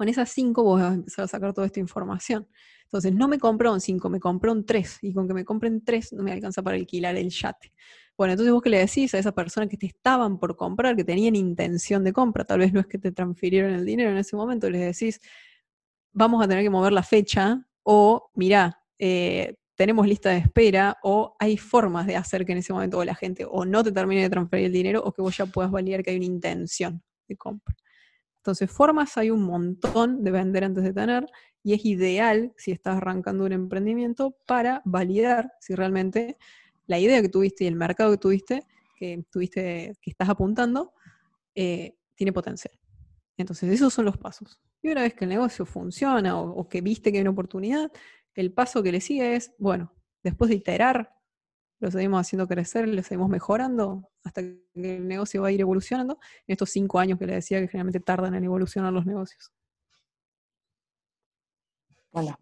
[0.00, 2.48] con esas cinco vos vas a empezar a sacar toda esta información.
[2.84, 4.96] Entonces, no me compraron cinco, me compraron tres.
[5.02, 7.70] Y con que me compren tres no me alcanza para alquilar el yate.
[8.16, 11.04] Bueno, entonces vos que le decís a esa persona que te estaban por comprar, que
[11.04, 14.36] tenían intención de compra, tal vez no es que te transfirieron el dinero en ese
[14.36, 15.20] momento, les decís,
[16.12, 21.36] vamos a tener que mover la fecha, o mirá, eh, tenemos lista de espera, o
[21.38, 24.30] hay formas de hacer que en ese momento la gente o no te termine de
[24.30, 27.76] transferir el dinero, o que vos ya puedas validar que hay una intención de compra.
[28.40, 31.26] Entonces, formas hay un montón de vender antes de tener
[31.62, 36.38] y es ideal si estás arrancando un emprendimiento para validar si realmente
[36.86, 40.94] la idea que tuviste y el mercado que tuviste, que tuviste, que estás apuntando,
[41.54, 42.72] eh, tiene potencial.
[43.36, 44.58] Entonces, esos son los pasos.
[44.80, 47.92] Y una vez que el negocio funciona o, o que viste que hay una oportunidad,
[48.34, 51.12] el paso que le sigue es, bueno, después de iterar,
[51.80, 56.18] lo seguimos haciendo crecer, lo seguimos mejorando hasta que el negocio va a ir evolucionando
[56.46, 59.50] en estos cinco años que le decía que generalmente tardan en evolucionar los negocios.
[62.12, 62.36] Bueno,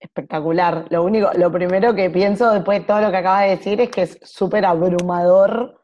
[0.00, 0.86] espectacular.
[0.90, 3.90] Lo único, lo primero que pienso después de todo lo que acaba de decir es
[3.90, 5.80] que es súper abrumador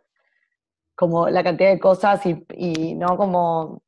[0.96, 3.82] como la cantidad de cosas y, no como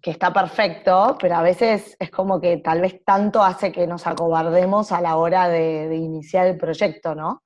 [0.00, 4.06] que está perfecto, pero a veces es como que tal vez tanto hace que nos
[4.06, 7.42] acobardemos a la hora de, iniciar el proyecto, ¿no?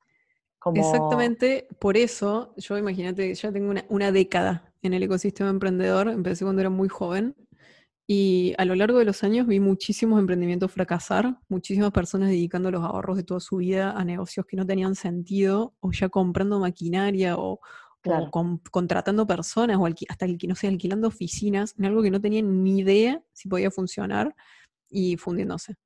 [0.74, 6.44] Exactamente, por eso yo imagínate, ya tengo una, una década en el ecosistema emprendedor, empecé
[6.44, 7.34] cuando era muy joven
[8.06, 12.82] y a lo largo de los años vi muchísimos emprendimientos fracasar, muchísimas personas dedicando los
[12.82, 17.36] ahorros de toda su vida a negocios que no tenían sentido, o ya comprando maquinaria,
[17.38, 17.60] o,
[18.72, 22.64] contratando personas, o hasta el que no sé, alquilando oficinas, en algo que no tenían
[22.64, 24.34] ni idea si podía funcionar
[24.88, 25.76] y fundiéndose.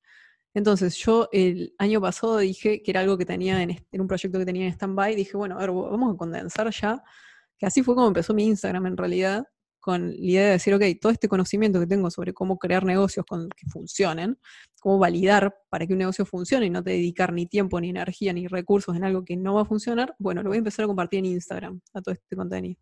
[0.54, 4.38] Entonces, yo el año pasado dije que era algo que tenía en, en un proyecto
[4.38, 7.02] que tenía en stand-by, dije, bueno, a ver, vamos a condensar ya,
[7.58, 9.44] que así fue como empezó mi Instagram en realidad,
[9.84, 13.26] con la idea de decir, ok, todo este conocimiento que tengo sobre cómo crear negocios
[13.28, 14.38] con, que funcionen,
[14.80, 18.32] cómo validar para que un negocio funcione y no te dedicar ni tiempo, ni energía,
[18.32, 20.86] ni recursos en algo que no va a funcionar, bueno, lo voy a empezar a
[20.86, 22.80] compartir en Instagram, a todo este contenido.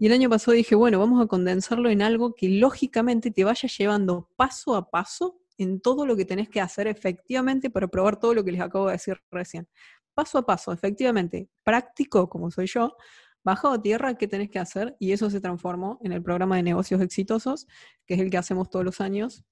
[0.00, 3.68] Y el año pasado dije, bueno, vamos a condensarlo en algo que lógicamente te vaya
[3.68, 8.34] llevando paso a paso en todo lo que tenés que hacer efectivamente para probar todo
[8.34, 9.68] lo que les acabo de decir recién.
[10.14, 12.96] Paso a paso, efectivamente, práctico, como soy yo,
[13.44, 14.96] bajado a tierra, ¿qué tenés que hacer?
[14.98, 17.66] Y eso se transformó en el programa de negocios exitosos,
[18.06, 19.44] que es el que hacemos todos los años.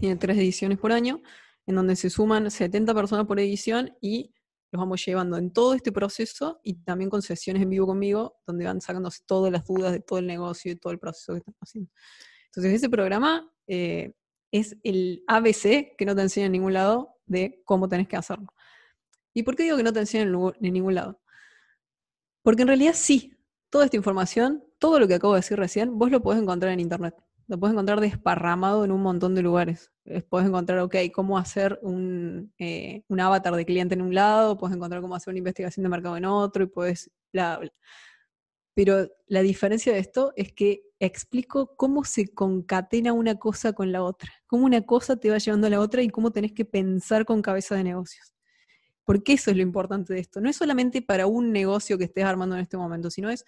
[0.00, 1.22] Tiene tres ediciones por año,
[1.66, 4.34] en donde se suman 70 personas por edición y
[4.70, 8.64] los vamos llevando en todo este proceso y también con sesiones en vivo conmigo, donde
[8.64, 11.54] van sacándose todas las dudas de todo el negocio y todo el proceso que están
[11.60, 11.90] haciendo.
[12.46, 14.12] Entonces, ese programa eh,
[14.54, 18.46] es el ABC que no te enseña en ningún lado de cómo tenés que hacerlo.
[19.32, 21.20] ¿Y por qué digo que no te enseña en ningún lado?
[22.40, 23.36] Porque en realidad sí,
[23.68, 26.78] toda esta información, todo lo que acabo de decir recién, vos lo podés encontrar en
[26.78, 27.16] Internet.
[27.48, 29.90] Lo puedes encontrar desparramado en un montón de lugares.
[30.28, 34.76] Puedes encontrar, ok, cómo hacer un, eh, un, avatar de cliente en un lado, puedes
[34.76, 37.72] encontrar cómo hacer una investigación de mercado en otro y puedes bla, bla.
[38.74, 44.02] Pero la diferencia de esto es que explico cómo se concatena una cosa con la
[44.02, 47.24] otra, cómo una cosa te va llevando a la otra y cómo tenés que pensar
[47.24, 48.34] con cabeza de negocios.
[49.04, 50.40] Porque eso es lo importante de esto.
[50.40, 53.44] No es solamente para un negocio que estés armando en este momento, sino es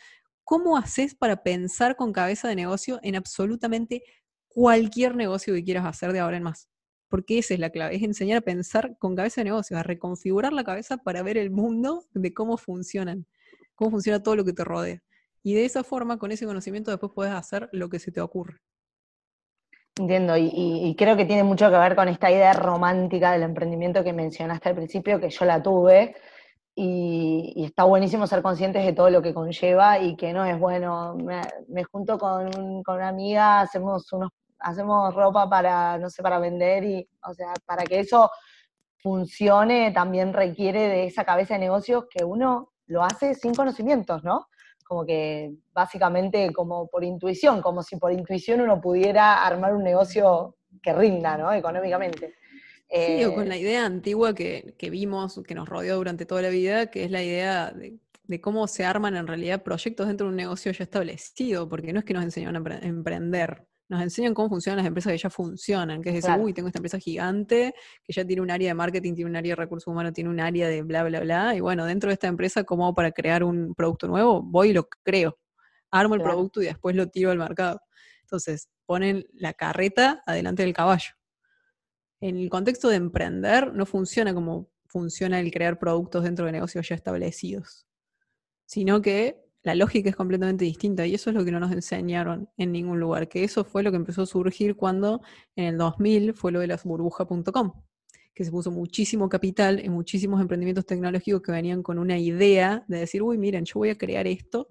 [0.48, 4.04] ¿Cómo haces para pensar con cabeza de negocio en absolutamente
[4.46, 6.68] cualquier negocio que quieras hacer de ahora en más?
[7.08, 10.52] Porque esa es la clave, es enseñar a pensar con cabeza de negocio, a reconfigurar
[10.52, 13.26] la cabeza para ver el mundo de cómo funcionan,
[13.74, 15.02] cómo funciona todo lo que te rodea.
[15.46, 18.56] Y de esa forma, con ese conocimiento, después puedes hacer lo que se te ocurre.
[19.96, 24.12] Entiendo, y, creo que tiene mucho que ver con esta idea romántica del emprendimiento que
[24.12, 26.16] mencionaste al principio, que yo la tuve,
[26.74, 31.14] y, está buenísimo ser conscientes de todo lo que conlleva y que no es bueno,
[31.14, 36.82] me, junto con, con, una amiga, hacemos unos, hacemos ropa para, no sé, para vender
[36.82, 38.32] y, o sea, para que eso
[39.00, 44.48] funcione también requiere de esa cabeza de negocios que uno lo hace sin conocimientos, ¿no?
[44.86, 50.56] Como que básicamente como por intuición, como si por intuición uno pudiera armar un negocio
[50.82, 51.52] que rinda, ¿no?
[51.52, 52.34] Económicamente.
[52.88, 56.50] Sí, o con la eh, idea antigua que, vimos, que nos rodeó durante toda la
[56.50, 57.98] vida, que es la idea de,
[58.40, 62.04] cómo se arman en realidad proyectos dentro de un negocio ya establecido, porque no es
[62.04, 66.10] que nos enseñan a emprender, nos enseñan cómo funcionan las empresas que ya funcionan, que
[66.10, 69.30] es decir, uy, tengo esta empresa gigante, que ya tiene un área de marketing, tiene
[69.30, 72.08] un área de recursos humanos, tiene un área de bla, bla, bla, y bueno, dentro
[72.08, 74.42] de esta empresa, ¿cómo hago para crear un producto nuevo?
[74.42, 75.38] Voy y lo creo,
[75.90, 77.80] armo el producto y después lo tiro al mercado.
[78.22, 81.16] Entonces, ponen la carreta adelante del caballo
[82.20, 86.88] en el contexto de emprender no funciona como funciona el crear productos dentro de negocios
[86.88, 87.86] ya establecidos,
[88.64, 92.48] sino que la lógica es completamente distinta y eso es lo que no nos enseñaron
[92.56, 95.22] en ningún lugar, que eso fue lo que empezó a surgir cuando
[95.56, 97.72] en el 2000 fue lo de las burbuja.com,
[98.32, 103.00] que se puso muchísimo capital en muchísimos emprendimientos tecnológicos que venían con una idea de
[103.00, 104.68] decir, uy, miren, yo voy a crear esto,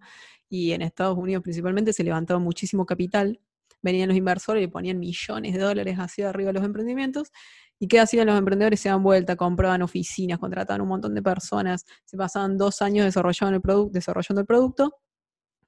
[0.47, 3.41] y en Estados Unidos principalmente se levantaba muchísimo capital
[3.86, 7.31] venían los inversores y ponían millones de dólares hacia arriba los emprendimientos.
[7.79, 8.79] ¿Y qué hacían los emprendedores?
[8.79, 13.55] Se dan vuelta, compraban oficinas, contrataban un montón de personas, se pasaban dos años desarrollando
[13.57, 14.97] el, desarrollando el producto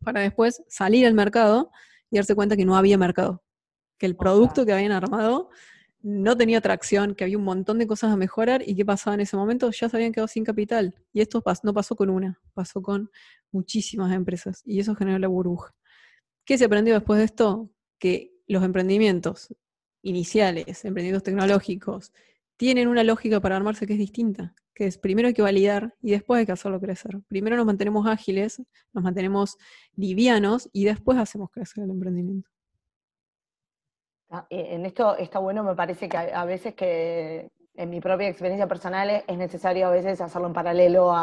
[0.02, 1.72] para después salir al mercado
[2.10, 3.44] y darse cuenta que no había mercado,
[3.98, 5.50] que el producto que habían armado
[6.02, 9.22] no tenía tracción, que había un montón de cosas a mejorar y qué pasaba en
[9.22, 10.96] ese momento, ya se habían quedado sin capital.
[11.12, 13.10] Y esto no pasó con una, pasó con
[13.52, 15.74] muchísimas empresas y eso generó la burbuja.
[16.46, 17.72] ¿Qué se aprendió después de esto?
[18.00, 19.54] que los emprendimientos
[20.08, 22.14] iniciales, emprendimientos tecnológicos,
[22.56, 26.12] tienen una lógica para armarse que es distinta, que es primero hay que validar y
[26.12, 27.20] después hay que hacerlo crecer.
[27.28, 28.62] Primero nos mantenemos ágiles,
[28.94, 29.58] nos mantenemos
[29.96, 32.50] livianos y después hacemos crecer el emprendimiento.
[34.30, 38.28] Ah, eh, en esto está bueno, me parece que a veces que en mi propia
[38.28, 41.14] experiencia personal es necesario a veces hacerlo en paralelo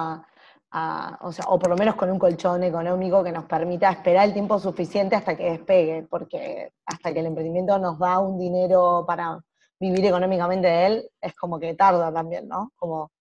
[1.21, 4.33] o, sea, o por lo menos con un colchón económico que nos permita esperar el
[4.33, 9.39] tiempo suficiente hasta que despegue, porque hasta que el emprendimiento nos da un dinero para
[9.79, 12.73] vivir económicamente de él, es como que tarda también, ¿no?
[12.75, 13.13] Como,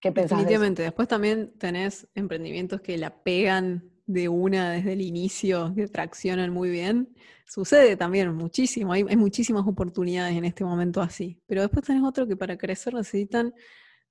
[0.00, 0.82] ¿qué pensás Definitivamente.
[0.82, 6.70] Después también tenés emprendimientos que la pegan de una desde el inicio, que traccionan muy
[6.70, 7.14] bien.
[7.46, 11.40] Sucede también muchísimo, hay, hay muchísimas oportunidades en este momento así.
[11.46, 13.54] Pero después tenés otro que para crecer necesitan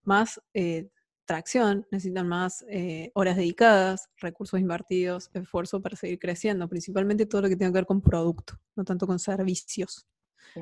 [0.04, 0.88] más eh,
[1.26, 7.50] tracción, necesitan más eh, horas dedicadas, recursos invertidos, esfuerzo para seguir creciendo, principalmente todo lo
[7.50, 10.08] que tenga que ver con producto, no tanto con servicios.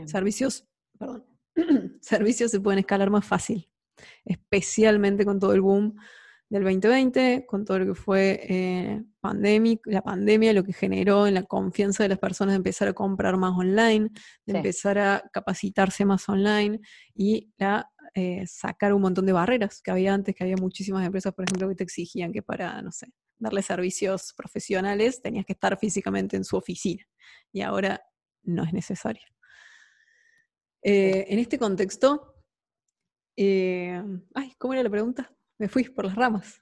[0.06, 0.65] Servicios,
[0.97, 1.26] perdón,
[2.02, 3.69] servicios se pueden escalar más fácil,
[4.26, 5.95] especialmente con todo el boom
[6.53, 9.03] del 2020, con todo lo que fue eh,
[9.85, 13.37] la pandemia, lo que generó en la confianza de las personas de empezar a comprar
[13.37, 14.11] más online,
[14.45, 16.79] de empezar a capacitarse más online
[17.15, 21.33] y la eh, sacar un montón de barreras que había antes, que había muchísimas empresas,
[21.33, 23.07] por ejemplo, que te exigían que para, no sé,
[23.39, 27.03] darle servicios profesionales tenías que estar físicamente en su oficina
[27.51, 27.99] y ahora
[28.43, 29.25] no es necesario.
[30.83, 32.35] Eh, en este contexto,
[33.35, 34.03] eh,
[34.35, 35.33] ay, ¿cómo era la pregunta?
[35.57, 36.59] Me fui por las ramas.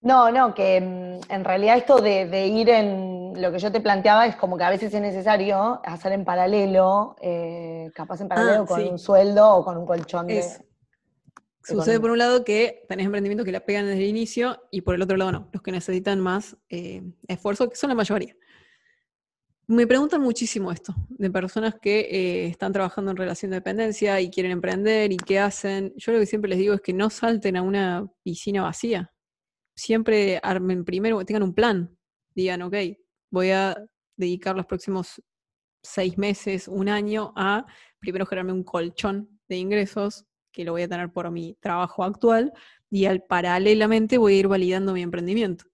[0.00, 4.26] No, no, que mm, en realidad esto de, ir en lo que yo te planteaba
[4.26, 8.66] es como que a veces es necesario hacer en paralelo, eh, capaz en paralelo ah,
[8.66, 10.44] con un sueldo o con un colchón de,
[11.66, 14.94] Sucede por un lado que tenés emprendimientos que la pegan desde el inicio y por
[14.94, 18.36] el otro lado no, los que necesitan más eh, esfuerzo, que son la mayoría.
[19.68, 24.30] Me preguntan muchísimo esto, de personas que eh, están trabajando en relación de dependencia y
[24.30, 25.92] quieren emprender y qué hacen.
[25.96, 29.12] Yo lo que siempre les digo es que no salten a una piscina vacía.
[29.74, 31.98] Siempre armen primero, tengan un plan.
[32.32, 32.74] Digan, ok,
[33.32, 33.76] voy a
[34.16, 35.20] dedicar los próximos
[35.82, 37.66] seis meses, un año a
[37.98, 42.52] primero generarme un colchón de ingresos que lo voy a tener por mi trabajo actual
[42.88, 45.64] y al, paralelamente voy a ir validando mi emprendimiento.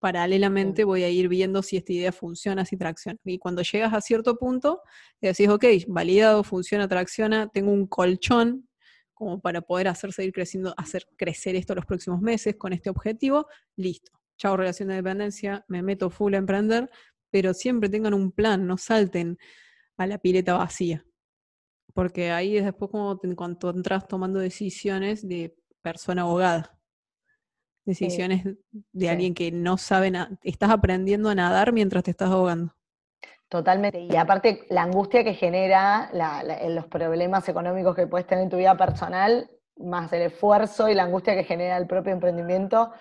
[0.00, 3.18] Paralelamente voy a ir viendo si esta idea funciona, si tracciona.
[3.24, 4.82] Y cuando llegas a cierto punto,
[5.20, 8.68] decís, ok, validado, funciona, tracciona, tengo un colchón
[9.14, 13.46] como para poder hacer seguir creciendo, hacer crecer esto los próximos meses con este objetivo,
[13.76, 14.12] listo.
[14.38, 16.90] Chao relación de dependencia, me meto full a emprender,
[17.30, 19.38] pero siempre tengan un plan, no salten
[19.98, 21.04] a la pileta vacía
[21.92, 26.79] porque ahí es después como cuando entras tomando decisiones de persona abogada.
[27.90, 28.44] Decisiones
[28.92, 30.30] de alguien que no sabe nada.
[30.44, 32.72] Estás aprendiendo a nadar mientras te estás ahogando.
[33.48, 33.98] Totalmente.
[33.98, 36.08] Y aparte, la angustia que genera
[36.68, 41.02] los problemas económicos que puedes tener en tu vida personal, más el esfuerzo y la
[41.02, 42.92] angustia que genera el propio emprendimiento,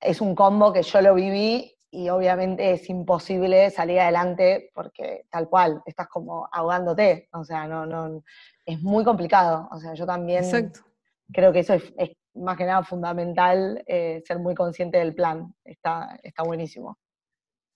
[0.00, 5.46] es un combo que yo lo viví y obviamente es imposible salir adelante porque tal
[5.48, 8.22] cual, estás como ahogándote, o sea, no, no,
[8.64, 10.72] es muy complicado, o sea, yo también
[11.32, 11.92] creo que eso es,
[12.34, 16.98] más que nada fundamental, eh, ser muy consciente del plan, está, está buenísimo.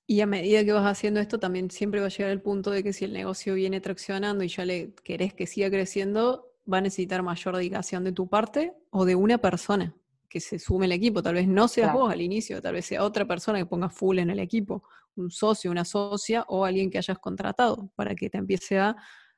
[0.06, 2.82] Y a medida que vas haciendo esto, también siempre va a llegar el punto de
[2.82, 6.80] que si el negocio viene traccionando y ya le querés que siga creciendo, va a
[6.82, 9.94] necesitar mayor dedicación de tu parte o de una persona
[10.28, 11.22] que se sume el equipo.
[11.22, 14.18] Tal vez no seas vos al inicio, tal vez sea otra persona que ponga full
[14.18, 14.82] en el equipo,
[15.16, 18.96] un socio, una socia o alguien que hayas contratado para que te empiece a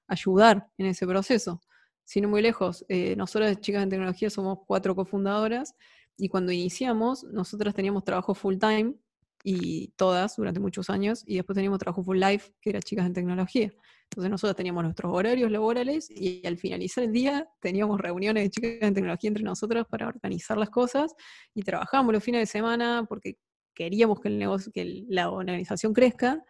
[0.08, 1.60] ayudar en ese proceso.
[2.06, 5.74] Sin muy lejos, eh, nosotros chicas en tecnología somos cuatro cofundadoras
[6.16, 8.94] y cuando iniciamos, nosotras teníamos trabajo full time
[9.42, 13.12] y todas durante muchos años, y después teníamos trabajo full life, que era chicas en
[13.12, 13.72] tecnología.
[14.04, 18.78] Entonces nosotros teníamos nuestros horarios laborales y al finalizar el día teníamos reuniones de chicas
[18.82, 21.12] en tecnología entre nosotros para organizar las cosas
[21.54, 23.36] y trabajábamos los fines de semana porque
[23.74, 26.40] queríamos que el negocio, que la organización crezca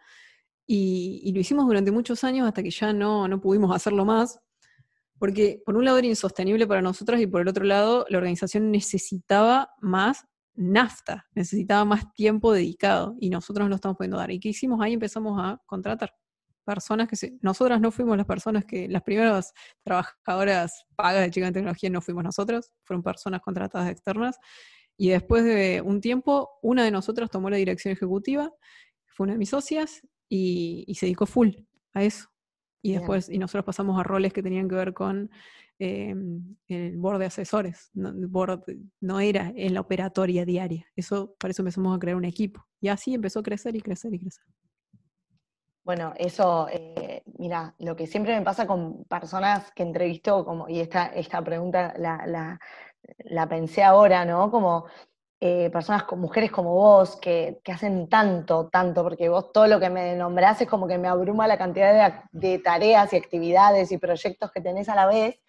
[0.67, 4.39] y, lo hicimos durante muchos años hasta que ya no, no pudimos hacerlo más
[5.19, 8.71] porque por un lado era insostenible para nosotros y por el otro lado la organización
[8.71, 10.25] necesitaba más
[10.55, 14.31] nafta, necesitaba más tiempo dedicado y nosotros nos lo estamos pudiendo dar.
[14.31, 14.93] ¿Y qué hicimos ahí?
[14.93, 16.13] Empezamos a contratar
[16.65, 19.53] personas que nosotras no fuimos las personas que, las primeras
[19.83, 24.37] trabajadoras pagas de Chica en Tecnología no fuimos nosotros, fueron personas contratadas externas.
[24.97, 28.51] Y después de un tiempo, una de nosotras tomó la dirección ejecutiva,
[29.05, 31.51] fue una de mis socias, y, se dedicó full
[31.93, 32.27] a eso.
[32.81, 35.29] Y después, y nosotros pasamos a roles que tenían que ver con
[35.79, 36.15] eh,
[36.67, 37.89] el board de asesores.
[37.93, 38.63] No, board
[39.01, 40.85] no era en la operatoria diaria.
[40.95, 42.65] Eso, para eso empezamos a crear un equipo.
[42.79, 44.45] Y así empezó a crecer y crecer y crecer.
[45.87, 50.81] Bueno, eso, eh, mira, lo que siempre me pasa con personas que entrevisto, como, y
[50.81, 52.59] esta, esta pregunta la,
[53.23, 54.51] la, pensé ahora, ¿no?
[54.51, 54.87] Como
[55.39, 59.89] eh, personas, con mujeres como vos, que, hacen tanto, tanto, porque vos todo lo que
[59.89, 64.51] me nombrás es como que me abruma la cantidad de, tareas y actividades y proyectos
[64.51, 65.39] que tenés a la vez,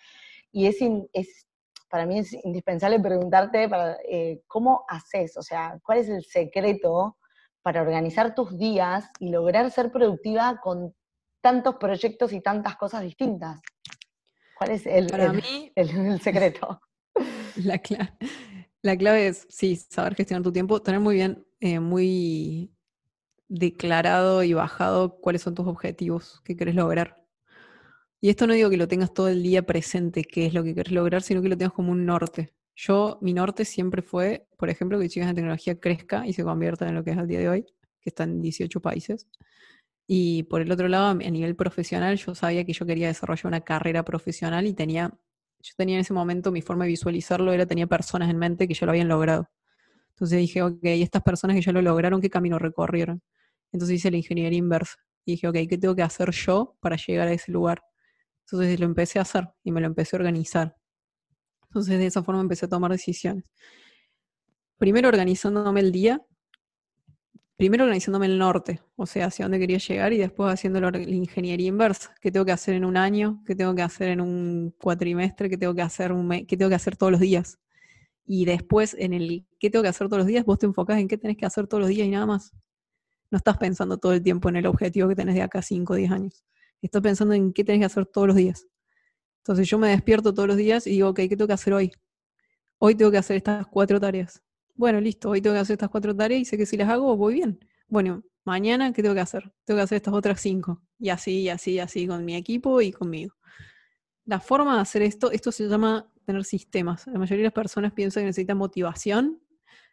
[0.52, 0.76] y es,
[1.12, 1.46] es
[1.88, 7.16] para mí es indispensable preguntarte para, eh, cómo haces, o sea, cuál es el secreto
[7.62, 10.94] para organizar tus días y lograr ser productiva con
[11.40, 13.60] tantos proyectos y tantas cosas distintas?
[14.56, 15.06] ¿Cuál es el,
[15.74, 16.80] el, secreto?
[17.56, 17.80] La,
[18.82, 22.72] la, clave es, sí, saber gestionar tu tiempo, tener muy bien, eh, muy
[23.48, 27.24] declarado y bajado cuáles son tus objetivos que querés lograr.
[28.20, 30.74] Y esto no digo que lo tengas todo el día presente, qué es lo que
[30.74, 32.52] querés lograr, sino que lo tengas como un norte.
[32.74, 36.88] Yo, mi norte siempre fue, por ejemplo, que Chicas de Tecnología crezca y se convierta
[36.88, 37.66] en lo que es al día de hoy,
[38.00, 39.28] que está en 18 países.
[40.06, 43.60] Y por el otro lado, a nivel profesional, yo sabía que yo quería desarrollar una
[43.60, 45.12] carrera profesional y tenía,
[45.62, 48.74] yo tenía en ese momento, mi forma de visualizarlo era, tenía personas en mente que
[48.74, 49.48] ya lo habían logrado.
[50.10, 53.22] Entonces dije, ok, estas personas que ya lo lograron, ¿qué camino recorrieron?
[53.72, 54.96] Entonces hice la ingeniería inversa.
[55.24, 57.82] Y dije, ok, ¿qué tengo que hacer yo para llegar a ese lugar?
[58.44, 60.76] Entonces lo empecé a hacer y me lo empecé a organizar.
[61.64, 63.44] Entonces de esa forma empecé a tomar decisiones.
[64.78, 66.22] Primero organizándome el día,
[67.58, 71.66] primero organizándome el norte, o sea, hacia dónde quería llegar y después haciendo la, ingeniería
[71.66, 75.50] inversa, qué tengo que hacer en un año, qué tengo que hacer en un cuatrimestre,
[75.50, 77.58] qué tengo que hacer un qué tengo que hacer todos los días.
[78.24, 81.08] Y después en el qué tengo que hacer todos los días, vos te enfocás en
[81.08, 82.52] qué tenés que hacer todos los días y nada más.
[83.30, 85.96] No estás pensando todo el tiempo en el objetivo que tenés de acá 5 o
[85.96, 86.44] 10 años.
[86.80, 88.68] Estás pensando en qué tenés que hacer todos los días.
[89.38, 91.92] Entonces yo me despierto todos los días y digo, ok, ¿qué tengo que hacer hoy?
[92.78, 94.42] Hoy tengo que hacer estas cuatro tareas
[94.78, 97.16] bueno, listo, hoy tengo que hacer estas cuatro tareas y sé que si las hago
[97.16, 97.58] voy bien.
[97.88, 99.52] Bueno, mañana, ¿qué tengo que hacer?
[99.64, 100.80] Tengo que hacer estas otras cinco.
[101.00, 103.34] Y así, y así, y así, con mi equipo y conmigo.
[104.24, 107.08] La forma de hacer esto, esto se llama tener sistemas.
[107.08, 109.42] La mayoría de las personas piensan que necesitan motivación.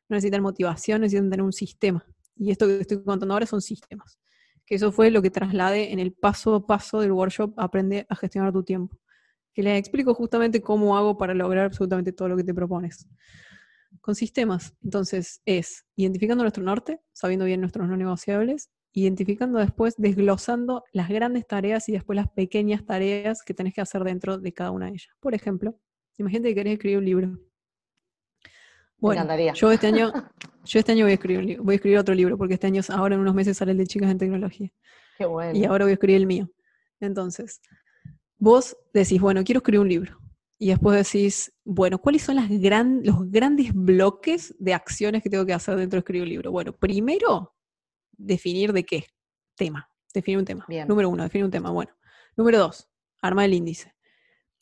[0.08, 2.06] No necesitan motivación, necesitan tener un sistema.
[2.36, 4.20] Y esto que estoy contando ahora son sistemas.
[4.68, 8.16] Que eso fue lo que trasladé en el paso a paso del workshop Aprende a
[8.16, 9.00] gestionar tu tiempo.
[9.52, 13.08] Que les explico justamente cómo hago para lograr absolutamente todo lo que te propones
[14.06, 14.76] con sistemas.
[14.84, 21.48] Entonces es identificando nuestro norte, sabiendo bien nuestros no negociables, identificando después, desglosando las grandes
[21.48, 24.92] tareas y después las pequeñas tareas que tenés que hacer dentro de cada una de
[24.92, 25.10] ellas.
[25.20, 25.76] Por ejemplo,
[26.20, 27.40] imagínate que querés escribir un libro.
[28.98, 30.14] Bueno, yo este año,
[30.66, 33.16] yo este año voy a escribir voy a escribir otro libro, porque este año, ahora
[33.16, 34.72] en unos meses sale el de chicas en tecnología.
[35.18, 35.58] Qué bueno.
[35.58, 36.48] Y ahora voy a escribir el mío.
[37.00, 37.60] Entonces,
[38.38, 40.20] vos decís, bueno, quiero escribir un libro.
[40.58, 45.46] Y después decís, bueno, ¿cuáles son las gran, los grandes bloques de acciones que tengo
[45.46, 46.52] que hacer dentro de escribir un libro?
[46.52, 47.56] Bueno, primero,
[48.12, 49.06] definir de qué
[49.56, 49.90] tema.
[50.14, 50.66] Definir un tema.
[50.88, 51.72] Número uno, definir un tema.
[51.72, 51.92] Bueno.
[52.38, 52.90] Número dos,
[53.22, 53.94] armar el índice.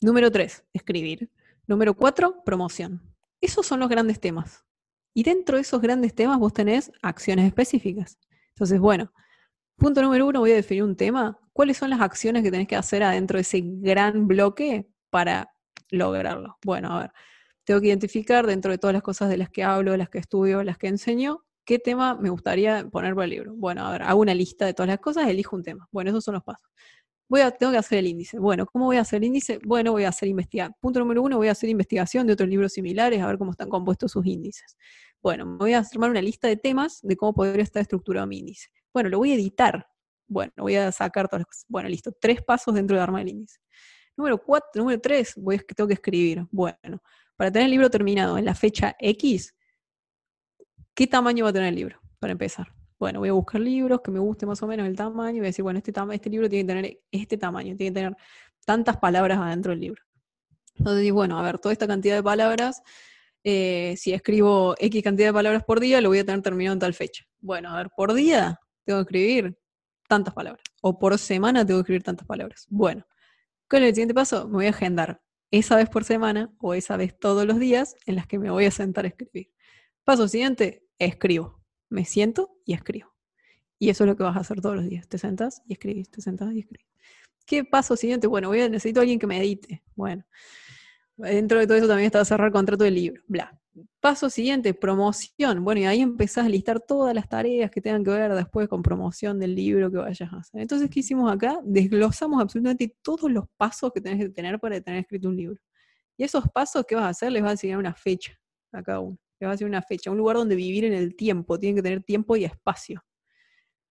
[0.02, 1.32] Número tres, escribir.
[1.68, 3.02] Número cuatro, promoción.
[3.40, 4.66] Esos son los grandes temas.
[5.14, 8.18] Y dentro de esos grandes temas vos tenés acciones específicas.
[8.50, 9.12] Entonces, bueno,
[9.76, 11.40] punto número uno, voy a definir un tema.
[11.52, 15.53] ¿Cuáles son las acciones que tenés que hacer adentro de ese gran bloque para
[15.94, 16.58] lograrlo.
[16.66, 17.12] Bueno, a ver,
[17.64, 20.64] tengo que identificar dentro de todas las cosas de las que hablo, las que estudio,
[20.64, 23.54] las que enseño, qué tema me gustaría poner para el libro.
[23.56, 25.88] Bueno, a ver, hago una lista de todas las cosas, elijo un tema.
[25.92, 26.70] Bueno, esos son los pasos.
[27.30, 28.38] Voy a, tengo que hacer el índice.
[28.38, 29.60] Bueno, ¿cómo voy a hacer el índice?
[29.66, 30.72] Bueno, voy a hacer investigar.
[30.82, 33.70] Punto número uno, voy a hacer investigación de otros libros similares, a ver cómo están
[33.70, 34.78] compuestos sus índices.
[35.22, 38.40] Bueno, me voy a armar una lista de temas de cómo podría estar estructurado mi
[38.40, 38.70] índice.
[38.94, 39.88] Bueno, lo voy a editar.
[40.28, 41.66] Bueno, voy a sacar todas las cosas.
[41.70, 42.12] Bueno, listo.
[42.12, 43.60] Tres pasos dentro de armar el índice.
[44.16, 46.46] Número cuatro, número tres, voy, tengo que escribir.
[46.52, 47.02] Bueno,
[47.36, 49.56] para tener el libro terminado en la fecha X,
[50.94, 52.00] ¿qué tamaño va a tener el libro?
[52.20, 52.74] Para empezar.
[53.00, 55.48] Bueno, voy a buscar libros que me guste más o menos el tamaño y voy
[55.48, 58.18] a decir, bueno, este, este libro tiene que tener este tamaño, tiene que tener
[58.66, 60.02] tantas palabras adentro del libro.
[60.76, 62.82] Entonces, bueno, a ver, toda esta cantidad de palabras,
[63.44, 66.80] eh, si escribo X cantidad de palabras por día, lo voy a tener terminado en
[66.80, 67.26] tal fecha.
[67.42, 69.58] Bueno, a ver, por día tengo que escribir
[70.08, 70.64] tantas palabras.
[70.82, 72.66] O por semana tengo que escribir tantas palabras.
[72.70, 73.06] Bueno,
[73.74, 74.48] con el siguiente paso?
[74.48, 75.20] Me voy a agendar
[75.50, 78.66] esa vez por semana o esa vez todos los días en las que me voy
[78.66, 79.52] a sentar a escribir.
[80.04, 81.60] Paso siguiente, escribo.
[81.90, 83.16] Me siento y escribo.
[83.80, 85.08] Y eso es lo que vas a hacer todos los días.
[85.08, 86.86] Te sentas y escribís, te sentas y escribís.
[87.48, 88.28] ¿Qué paso siguiente?
[88.28, 89.82] Bueno, voy a, necesito a alguien que me edite.
[89.96, 90.24] Bueno,
[91.18, 93.24] dentro de todo eso también está cerrar contrato de libro.
[93.26, 93.60] Bla.
[94.00, 95.64] Paso siguiente, promoción.
[95.64, 98.84] Bueno, y ahí empezás a listar todas las tareas que tengan que ver después con
[98.84, 100.62] promoción del libro que vayas a hacer.
[100.62, 101.60] Entonces, ¿qué hicimos acá?
[101.64, 105.60] Desglosamos absolutamente todos los pasos que tenés que tener para tener escrito un libro.
[106.18, 107.32] Y esos pasos, ¿qué vas a hacer?
[107.32, 108.40] Les vas a asignar una fecha
[108.72, 109.18] a cada uno.
[109.40, 111.58] Les vas a asignar una fecha, un lugar donde vivir en el tiempo.
[111.58, 113.04] Tienen que tener tiempo y espacio.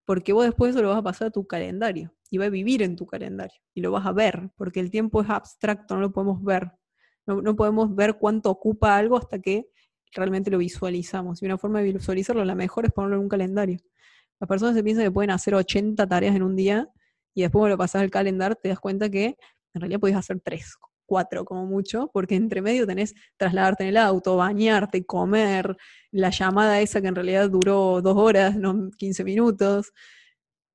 [0.05, 2.13] Porque vos después eso lo vas a pasar a tu calendario.
[2.29, 3.59] Y va a vivir en tu calendario.
[3.73, 6.71] Y lo vas a ver, porque el tiempo es abstracto, no lo podemos ver.
[7.25, 9.69] No, podemos ver cuánto ocupa algo hasta que
[10.13, 11.41] realmente lo visualizamos.
[11.41, 13.79] Y una forma de visualizarlo, la mejor es ponerlo en un calendario.
[14.39, 16.89] Las personas se piensan que pueden hacer 80 tareas en un día
[17.33, 19.37] y después cuando lo pasas al calendario te das cuenta que
[19.73, 23.97] en realidad puedes hacer 3, 4 como mucho, porque entre medio tenés trasladarte en el
[23.97, 25.75] auto, bañarte, comer,
[26.11, 29.93] la llamada esa que en realidad duró dos horas, no 15 minutos,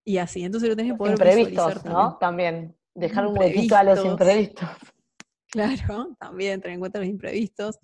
[0.05, 0.43] y así.
[0.43, 2.17] Entonces lo tenés que poder imprevistos, ¿no?
[2.19, 4.69] También, dejar un huequito a los imprevistos.
[5.51, 7.79] Claro, también tener en cuenta los imprevistos.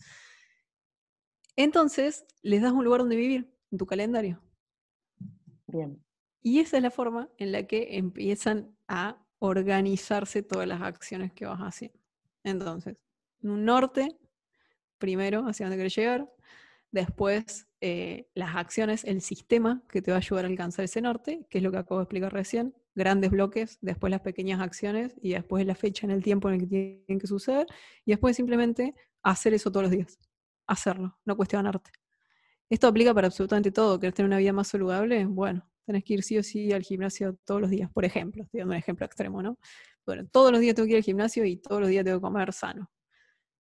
[1.57, 4.43] Entonces, les das un lugar donde vivir en tu calendario.
[5.67, 6.03] Bien.
[6.43, 11.47] Y esa es la forma en la que empiezan a organizarse todas las acciones que
[11.47, 11.99] vas haciendo.
[12.43, 12.97] Entonces,
[13.43, 14.19] un norte,
[14.99, 16.31] primero, hacia dónde quieres llegar,
[16.91, 21.47] después eh, las acciones, el sistema que te va a ayudar a alcanzar ese norte,
[21.51, 25.33] que es lo que acabo de explicar recién, grandes bloques, después las pequeñas acciones y
[25.33, 27.67] después la fecha en el tiempo en el que tienen que suceder
[28.05, 30.19] y después simplemente hacer eso todos los días,
[30.67, 31.91] hacerlo, no cuestionarte.
[32.71, 34.01] Esto aplica para absolutamente todo.
[34.01, 35.27] ¿Querés tener una vida más saludable?
[35.27, 38.45] Bueno, tenés que ir sí o sí al gimnasio todos los días, por ejemplo.
[38.45, 39.59] Estoy dando un ejemplo extremo, ¿no?
[40.07, 42.23] Bueno, todos los días tengo que ir al gimnasio y todos los días tengo que
[42.23, 42.91] comer sano.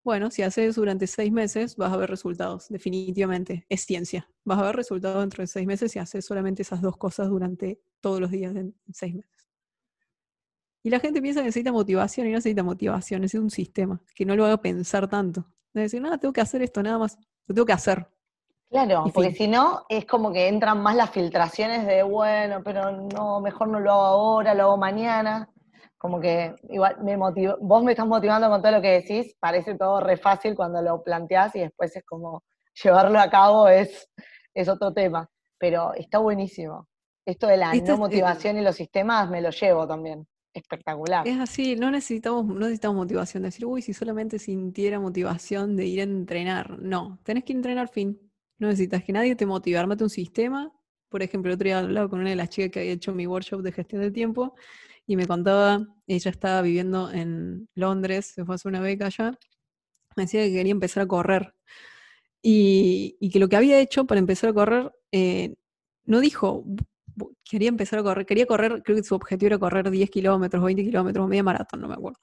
[0.04, 3.66] Bueno, si haces durante seis meses, vas a ver resultados, definitivamente.
[3.70, 4.30] Es ciencia.
[4.43, 7.80] Vas a ver resultados dentro de seis meses si haces solamente esas dos cosas durante
[8.01, 9.47] todos los días de seis meses.
[10.84, 14.26] Y la gente piensa que necesita motivación y no necesita motivación, necesita un sistema que
[14.26, 15.47] no lo haga pensar tanto.
[15.74, 17.17] Es decir, nada, tengo que hacer esto, nada más,
[17.47, 18.07] lo tengo que hacer.
[18.69, 23.39] Claro, porque si no, es como que entran más las filtraciones de, bueno, pero no,
[23.39, 25.49] mejor no lo hago ahora, lo hago mañana.
[25.97, 29.76] Como que igual me motivo, vos me estás motivando con todo lo que decís, parece
[29.76, 32.43] todo re fácil cuando lo planteás y después es como
[32.84, 34.09] llevarlo a cabo es,
[34.53, 35.30] es otro tema.
[35.57, 36.88] Pero está buenísimo.
[37.26, 41.28] Esto de la no motivación y los sistemas me lo llevo también espectacular.
[41.28, 43.43] Es así, no necesitamos, no necesitamos motivación.
[43.43, 46.80] Decir, uy, si solamente sintiera motivación de ir a entrenar.
[46.80, 48.20] No, tenés que entrenar fin.
[48.60, 49.78] No necesitas que nadie te motive.
[49.78, 50.72] Armate un sistema.
[51.10, 53.28] Por ejemplo, el otro día hablaba con una de las chicas que había hecho mi
[53.28, 54.56] workshop de gestión del tiempo
[55.06, 59.38] y me contaba, ella estaba viviendo en Londres, se fue a hacer una beca allá,
[60.16, 61.54] me decía que quería empezar a correr.
[62.41, 65.56] Y, que lo que había hecho para empezar a correr, eh,
[66.06, 66.66] no dijo,
[67.43, 70.84] quería empezar a correr, quería correr, creo que su objetivo era correr 10 kilómetros, 20
[70.84, 72.20] kilómetros, media maratón, no me acuerdo.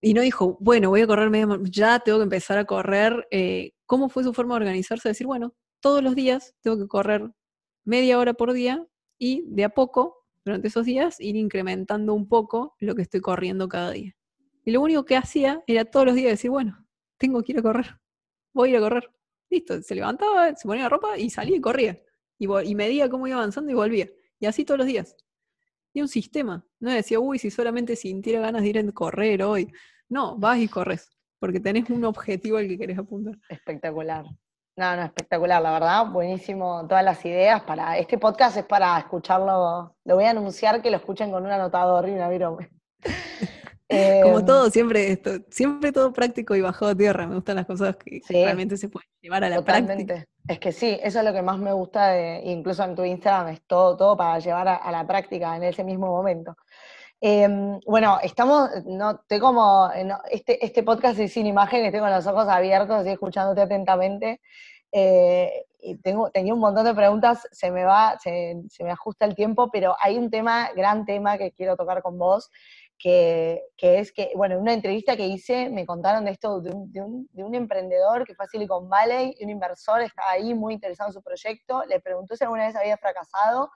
[0.00, 3.26] Y no dijo, bueno, voy a correr media maratón, ya tengo que empezar a correr.
[3.30, 5.08] Eh, ¿Cómo fue su forma de organizarse?
[5.08, 7.30] Decir, bueno, todos los días tengo que correr
[7.84, 8.86] media hora por día
[9.18, 13.68] y de a poco, durante esos días, ir incrementando un poco lo que estoy corriendo
[13.68, 14.14] cada día.
[14.64, 16.86] Y lo único que hacía era todos los días decir, bueno,
[17.18, 17.98] tengo que ir a correr,
[18.52, 19.10] voy a ir a correr.
[19.48, 22.00] Listo, se levantaba, se ponía la ropa y salía y corría
[22.38, 24.08] y, medía cómo iba avanzando y volvía.
[24.38, 25.16] Y así todos los días.
[25.92, 26.64] Y un sistema.
[26.80, 29.72] No decía, uy, si solamente sintiera ganas de ir a correr hoy.
[30.08, 33.36] No, vas y corres, porque tenés un objetivo al que querés apuntar.
[33.48, 34.24] Espectacular.
[34.76, 39.96] No, no, espectacular, la verdad, buenísimo todas las ideas para este podcast es para escucharlo,
[40.04, 42.70] lo voy a anunciar que lo escuchen con un anotador y una virome.
[43.88, 47.26] Como em, todo, siempre esto, siempre todo práctico y bajo tierra.
[47.26, 50.24] Me gustan las cosas que realmente se pueden llevar a la práctica.
[50.48, 53.62] Es que sí, eso es lo que más me gusta, incluso en tu Instagram, es
[53.66, 56.56] todo, todo para llevar a, la práctica en ese mismo momento.
[57.20, 59.90] Em, bueno, estamos, no, estoy como,
[60.30, 64.40] este, este podcast es sin imagen, estoy con los ojos abiertos y escuchándote atentamente.
[64.92, 69.34] Eh, y tengo, tenía un montón de preguntas, se me va, se me ajusta el
[69.34, 72.50] tiempo, pero hay un tema, gran tema que quiero tocar con vos,
[72.98, 77.54] que, es que, bueno, en una entrevista que hice me contaron de esto de un,
[77.54, 81.84] emprendedor que fue a Silicon Valley un inversor estaba ahí muy interesado en su proyecto,
[81.84, 83.70] le preguntó si alguna vez había fracasado,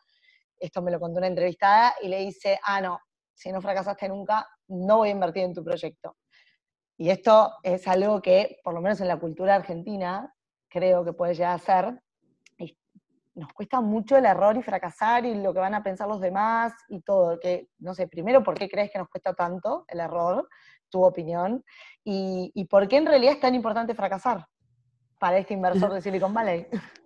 [0.59, 3.01] esto me lo contó una entrevistada, y le dice, ah, no,
[3.35, 6.17] si no fracasaste nunca, no voy a invertir en tu proyecto.
[6.99, 10.35] Y esto es algo que, por lo menos en la cultura argentina,
[10.69, 12.03] creo que puede llegar a ser,
[13.41, 16.75] nos cuesta mucho el error y fracasar y lo que van a pensar los demás
[16.89, 17.41] y todo.
[17.41, 20.49] Que, no sé, primero, ¿por qué crees que nos cuesta tanto el error?
[20.91, 21.65] Tu opinión.
[22.05, 24.47] Y, y por qué en realidad es tan importante fracasar
[25.19, 26.67] para este inversor de Silicon Valley.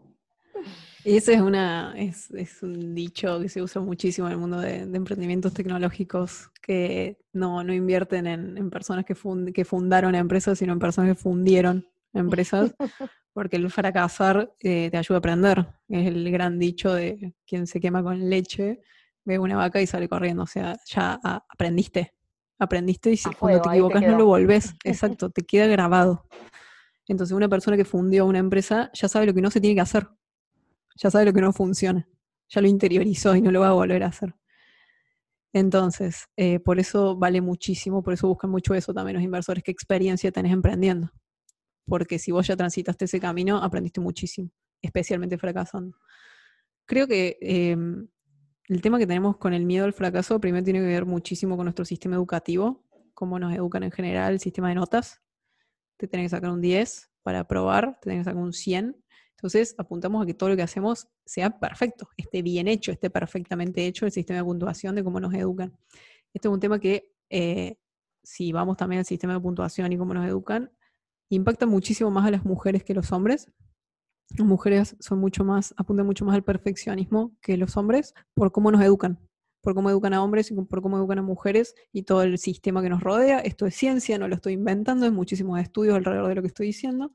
[1.04, 4.78] Ese es, una, es, es, un dicho que se usa muchísimo en el mundo de,
[4.78, 10.72] emprendimientos tecnológicos, que no, no invierten en, en personas que, fund, que fundaron empresas, sino
[10.72, 12.74] en personas que fundieron empresas,
[13.34, 15.66] porque el fracasar eh, te ayuda a aprender.
[15.88, 18.80] Es el gran dicho de quien se quema con leche,
[19.24, 20.44] ve una vaca y sale corriendo.
[20.44, 22.14] O sea, ya aprendiste.
[22.60, 24.74] Aprendiste y si cuando te equivocas no lo volvés.
[24.84, 26.26] Exacto, te queda grabado.
[27.08, 29.82] Entonces, una persona que fundió una empresa ya sabe lo que no se tiene que
[29.82, 30.08] hacer.
[30.96, 32.08] Ya sabe lo que no funciona.
[32.48, 34.32] Ya lo interiorizó y no lo va a volver a hacer.
[35.52, 39.70] Entonces, eh, por eso vale muchísimo, por eso buscan mucho eso también los inversores, qué
[39.70, 41.12] experiencia tenés emprendiendo
[41.86, 44.50] porque si vos ya transitaste ese camino, aprendiste muchísimo,
[44.82, 45.96] especialmente fracasando.
[46.86, 48.06] Creo que em,
[48.68, 51.66] el tema que tenemos con el miedo al fracaso primero tiene que ver muchísimo con
[51.66, 55.20] nuestro sistema educativo, cómo nos educan en general, el sistema de notas.
[55.96, 58.96] Te tenés que sacar un 10 para aprobar, te tenés que sacar un 100.
[59.36, 63.86] Entonces apuntamos a que todo lo que hacemos sea perfecto, esté bien hecho, esté perfectamente
[63.86, 65.76] hecho el sistema de puntuación de cómo nos educan.
[66.32, 67.76] Este es un tema que eh,
[68.22, 70.70] si vamos también al sistema de puntuación y cómo nos educan,
[71.34, 73.50] impacta muchísimo más a las mujeres que los hombres.
[74.30, 78.70] Las mujeres son mucho más, apuntan mucho más al perfeccionismo que los hombres por cómo
[78.70, 79.18] nos educan,
[79.60, 82.82] por cómo educan a hombres y por cómo educan a mujeres y todo el sistema
[82.82, 83.40] que nos rodea.
[83.40, 86.66] Esto es ciencia, no lo estoy inventando, hay muchísimos estudios alrededor de lo que estoy
[86.66, 87.12] diciendo.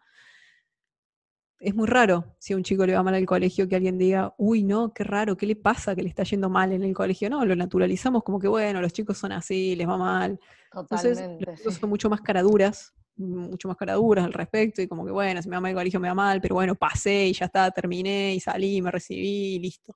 [1.60, 4.34] Es muy raro si a un chico le va mal al colegio que alguien diga,
[4.38, 7.30] uy, no, qué raro, ¿qué le pasa que le está yendo mal en el colegio?
[7.30, 10.40] No, lo naturalizamos como que, bueno, los chicos son así, les va mal.
[10.74, 15.12] Entonces, los chicos son mucho más caraduras mucho más caraduras al respecto y como que,
[15.12, 17.46] bueno, si me va mal el colegio me va mal, pero bueno, pasé y ya
[17.46, 19.94] está, terminé y salí, me recibí y listo.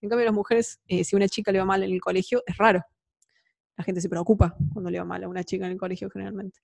[0.00, 2.56] En cambio, las mujeres, eh, si una chica le va mal en el colegio, es
[2.56, 2.84] raro.
[3.76, 6.60] La gente se preocupa cuando le va mal a una chica en el colegio generalmente.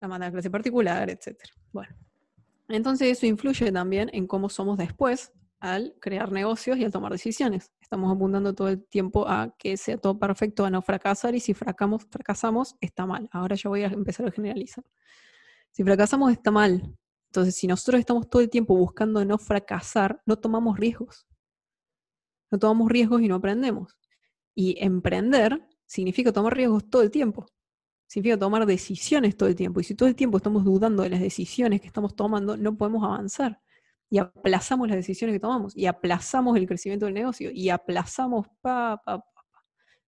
[0.00, 1.36] la manda a clase particular, etc.
[1.72, 1.94] Bueno,
[2.68, 7.70] entonces eso influye también en cómo somos después al crear negocios y al tomar decisiones.
[7.84, 11.52] Estamos apuntando todo el tiempo a que sea todo perfecto, a no fracasar, y si
[11.52, 13.28] fracasamos, fracasamos, está mal.
[13.30, 14.82] Ahora ya voy a empezar a generalizar.
[15.70, 16.96] Si fracasamos, está mal.
[17.26, 21.26] Entonces, si nosotros estamos todo el tiempo buscando no fracasar, no tomamos riesgos.
[22.50, 23.98] No tomamos riesgos y no aprendemos.
[24.54, 27.44] Y emprender significa tomar riesgos todo el tiempo.
[28.06, 29.80] Significa tomar decisiones todo el tiempo.
[29.80, 33.04] Y si todo el tiempo estamos dudando de las decisiones que estamos tomando, no podemos
[33.04, 33.60] avanzar
[34.14, 39.02] y aplazamos las decisiones que tomamos y aplazamos el crecimiento del negocio y aplazamos pa,
[39.04, 39.64] pa, pa,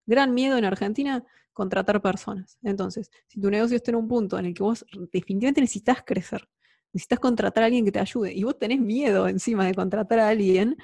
[0.06, 2.56] Gran miedo en Argentina contratar personas.
[2.62, 6.48] Entonces, si tu negocio está en un punto en el que vos definitivamente necesitas crecer,
[6.92, 10.28] necesitas contratar a alguien que te ayude y vos tenés miedo encima de contratar a
[10.28, 10.76] alguien,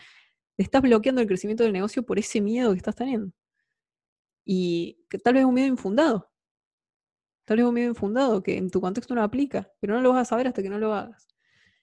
[0.57, 3.33] estás bloqueando el crecimiento del negocio por ese miedo que estás teniendo.
[4.45, 6.29] Y que tal vez es un miedo infundado.
[7.45, 10.11] Tal vez es un miedo infundado que en tu contexto no aplica, pero no lo
[10.11, 11.32] vas a saber hasta que no lo hagas.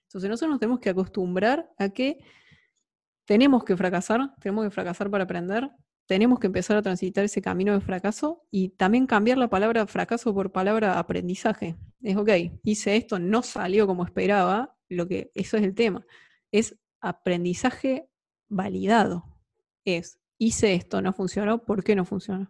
[0.10, 2.18] Entonces nosotros nos tenemos que acostumbrar a que
[3.26, 5.70] tenemos que fracasar, tenemos que fracasar para aprender,
[6.08, 10.34] tenemos que empezar a transitar ese camino de fracaso y también cambiar la palabra fracaso
[10.34, 11.76] por palabra aprendizaje.
[12.02, 12.30] Es ok,
[12.64, 16.04] hice esto, no salió como esperaba, lo que eso es el tema.
[16.52, 18.10] Es aprendizaje
[18.48, 19.26] validado.
[19.86, 22.50] Es hice esto, no funcionó, ¿por qué no funcionó?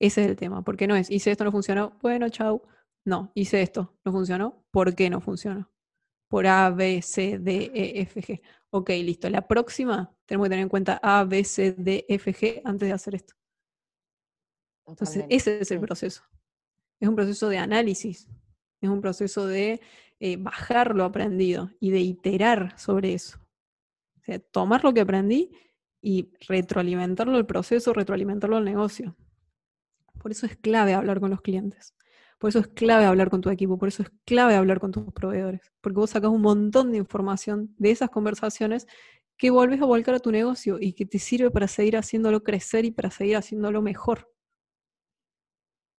[0.00, 2.62] Ese es el tema, ¿por qué no es hice esto, no funcionó, bueno, chau.
[3.04, 5.73] No, hice esto, no funcionó, ¿por qué no funcionó?
[6.34, 8.42] Por A, B, C, D, E, F, G.
[8.70, 9.30] Ok, listo.
[9.30, 12.92] La próxima tenemos que tener en cuenta A, B, C, D, F, G antes de
[12.92, 13.34] hacer esto.
[14.84, 16.24] Entonces, ese es el proceso.
[16.98, 18.26] Es un proceso de análisis,
[18.80, 19.80] es un proceso de
[20.18, 23.38] eh, bajar lo aprendido y de iterar sobre eso.
[24.18, 25.52] O sea, tomar lo que aprendí
[26.02, 29.16] y retroalimentarlo al proceso, retroalimentarlo al negocio.
[30.20, 31.94] Por eso es clave hablar con los clientes.
[32.38, 35.12] Por eso es clave hablar con tu equipo, por eso es clave hablar con tus
[35.12, 38.86] proveedores, porque vos sacas un montón de información de esas conversaciones
[39.36, 42.84] que volvés a volcar a tu negocio y que te sirve para seguir haciéndolo crecer
[42.84, 44.30] y para seguir haciéndolo mejor.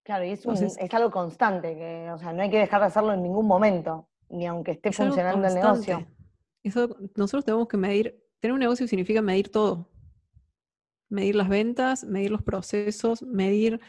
[0.04, 3.12] Claro, y es, es algo constante, que, o sea, no hay que dejar de hacerlo
[3.12, 6.06] en ningún momento, ni aunque esté funcionando el negocio.
[6.62, 9.90] Eso, nosotros tenemos que medir, tener un negocio significa medir todo.
[11.08, 13.80] Medir las ventas, medir los procesos, medir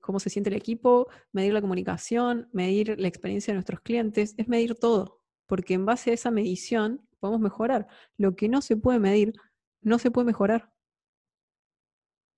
[0.00, 4.48] cómo se siente el equipo, medir la comunicación, medir la experiencia de nuestros clientes, es
[4.48, 7.86] medir todo, porque en base a esa medición podemos mejorar.
[8.16, 9.34] Lo que no se puede medir,
[9.82, 10.72] no se puede mejorar.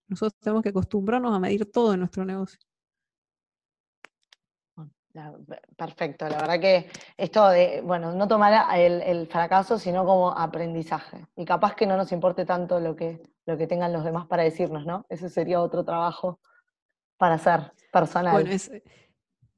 [0.08, 2.58] Nosotros tenemos que acostumbrarnos a medir todo en nuestro negocio.
[5.76, 11.26] Perfecto, la verdad que esto de, bueno, no tomar el, el, fracaso, sino como aprendizaje.
[11.36, 14.42] Y capaz que no nos importe tanto lo que, lo que tengan los demás para
[14.42, 15.06] decirnos, ¿no?
[15.08, 16.38] Ese sería otro trabajo
[17.16, 18.32] para ser personal.
[18.32, 18.70] Bueno, es,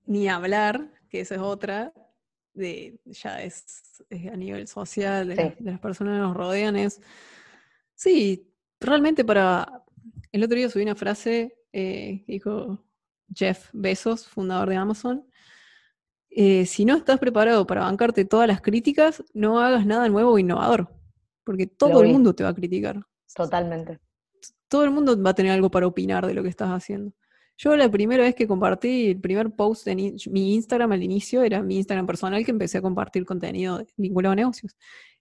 [0.06, 1.92] ni hablar, que esa es otra,
[2.54, 7.00] de, ya es, a nivel social, de, las personas que nos rodean, es,
[7.94, 8.50] sí,
[8.80, 9.84] realmente para,
[10.32, 12.84] el otro día subí una frase eh, que dijo
[13.34, 15.26] Jeff Bezos, fundador de Amazon,
[16.30, 20.38] eh, si no estás preparado para bancarte todas las críticas, no hagas nada nuevo o
[20.38, 20.88] innovador,
[21.44, 23.02] porque todo el mundo te va a criticar.
[23.34, 23.98] Totalmente.
[24.68, 27.12] Todo el mundo va a tener algo para opinar de lo que estás haciendo.
[27.60, 31.60] Yo la primera vez que compartí el primer post en mi Instagram al inicio era
[31.60, 34.76] mi Instagram personal que empecé a compartir contenido vinculado a negocios.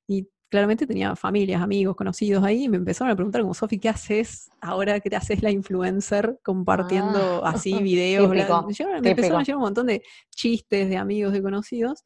[0.05, 3.89] Y claramente tenía familias, amigos, conocidos ahí y me empezaron a preguntar como, Sofi, ¿qué
[3.89, 8.29] haces ahora que te haces la influencer compartiendo ah, así videos?
[8.29, 12.03] me empezaron a llegar un montón de chistes de amigos, de conocidos.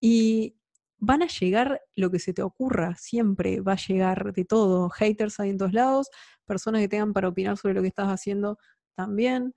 [0.00, 0.56] Y
[0.96, 4.88] van a llegar lo que se te ocurra, siempre va a llegar de todo.
[4.88, 6.08] Haters hay en todos lados,
[6.46, 8.56] personas que tengan para opinar sobre lo que estás haciendo
[8.94, 9.54] también.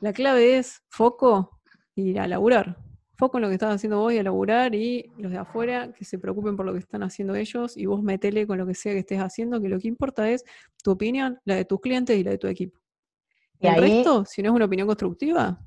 [0.00, 1.60] La clave es foco
[1.94, 2.76] y a laburar.
[3.16, 6.04] Foco en lo que estás haciendo vos y a laburar y los de afuera que
[6.04, 8.92] se preocupen por lo que están haciendo ellos y vos metele con lo que sea
[8.92, 10.44] que estés haciendo, que lo que importa es
[10.82, 12.80] tu opinión, la de tus clientes y la de tu equipo.
[13.58, 15.60] Y el resto, si no es una opinión constructiva.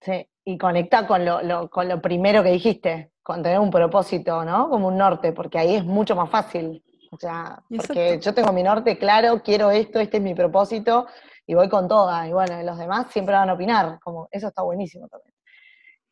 [0.00, 4.68] Sí, y conecta con lo, con lo primero que dijiste, con tener un propósito, ¿no?
[4.68, 8.62] Como un norte, porque ahí es mucho más fácil o sea, porque yo tengo mi
[8.62, 11.06] norte claro, quiero esto, este es mi propósito,
[11.46, 12.28] y voy con toda.
[12.28, 15.34] Y bueno, los demás siempre van a opinar, como eso está buenísimo también.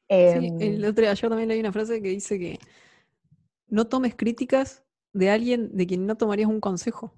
[0.09, 2.59] sí, em, el otro día yo también leí una frase que dice que
[3.69, 7.15] no tomes críticas de alguien de quien no tomarías un consejo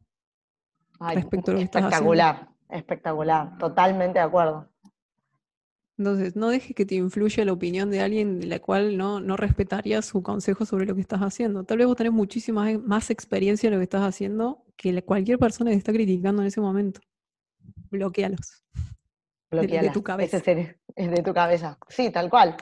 [1.00, 2.14] respecto a lo que estás haciendo.
[2.14, 4.68] Espectacular, espectacular, totalmente de acuerdo.
[5.98, 9.36] Entonces, no dejes que te influya la opinión de alguien de la cual no, no
[9.36, 11.64] respetarías su consejo sobre lo que estás haciendo.
[11.64, 15.40] Tal vez vos tenés muchísima e, más experiencia en lo que estás haciendo que cualquier
[15.40, 17.00] persona que está criticando en ese momento.
[17.90, 18.62] Bloquealos.
[19.50, 20.36] de, tu cabeza.
[20.36, 21.76] es de tu cabeza.
[21.88, 22.56] Sí, tal cual.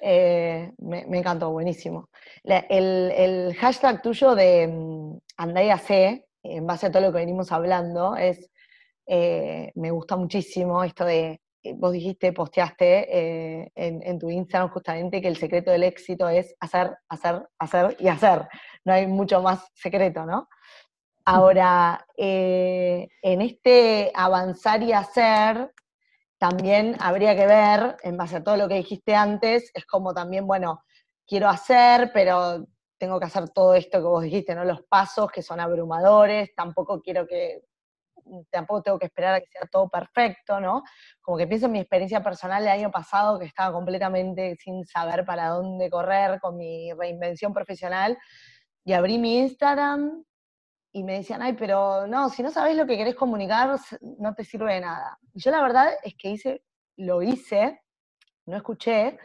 [0.00, 2.10] Eh, me, encantó, buenísimo.
[2.44, 5.18] el, hashtag tuyo de um,
[5.84, 8.48] C, en base a todo lo que venimos hablando, es,
[9.04, 11.40] eh, me gusta muchísimo esto de,
[11.74, 16.96] vos dijiste, posteaste en, en, tu Instagram justamente que el secreto del éxito es hacer,
[17.08, 18.46] hacer, hacer y hacer.
[18.84, 20.48] No hay mucho más secreto, ¿no?
[21.30, 25.70] Ahora, en este avanzar y hacer,
[26.38, 30.46] también habría que ver, en base a todo lo que dijiste antes, es como también,
[30.46, 30.84] bueno,
[31.26, 32.64] quiero hacer, pero
[32.96, 34.64] tengo que hacer todo esto que vos dijiste, ¿no?
[34.64, 37.62] Los pasos que son abrumadores, tampoco quiero que,
[38.50, 40.82] tampoco tengo que esperar a que sea todo perfecto, ¿no?
[41.20, 45.24] Como que pienso en mi experiencia personal el año pasado, que estaba completamente sin saber
[45.24, 48.18] para dónde correr con mi reinvención profesional,
[48.84, 50.24] y abrí mi Instagram
[50.92, 53.78] y me decían, ay, pero no, si no sabes lo que querés comunicar,
[54.18, 55.18] no te sirve de nada.
[55.34, 56.62] Y yo la verdad es que hice,
[56.96, 57.80] lo hice,
[58.46, 59.18] no escuché,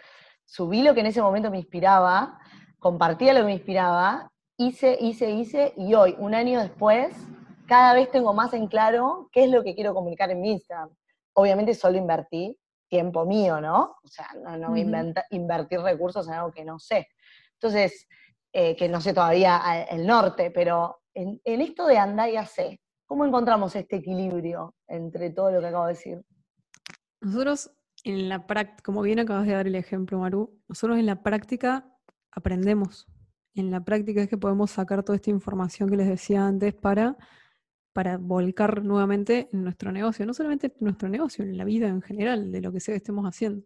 [0.43, 2.37] subí lo que en ese momento me inspiraba,
[2.77, 7.15] compartía lo que me inspiraba, hice, hice, hice, y hoy, un año después,
[7.67, 10.89] cada vez tengo más en claro qué es lo que quiero comunicar en mi Instagram.
[11.33, 12.57] Obviamente solo invertí
[12.87, 13.95] tiempo mío, ¿no?
[14.03, 17.07] O sea, no, a invertir recursos en algo que no sé.
[17.53, 18.07] Entonces,
[18.51, 23.25] eh, que no sé todavía el norte, pero en, esto de andar y hacer, ¿cómo
[23.25, 26.25] encontramos este equilibrio entre todo lo que acabo de decir?
[27.21, 27.71] Nosotros
[28.03, 31.89] en la práctica, como bien acabas de dar el ejemplo, Maru, nosotros en la práctica
[32.31, 33.07] aprendemos.
[33.55, 37.17] En la práctica es que podemos sacar toda esta información que les decía antes para,
[37.93, 40.25] para volcar nuevamente en nuestro negocio.
[40.25, 42.97] No solamente en nuestro negocio, en la vida en general, de lo que sea que
[42.97, 43.65] estemos haciendo.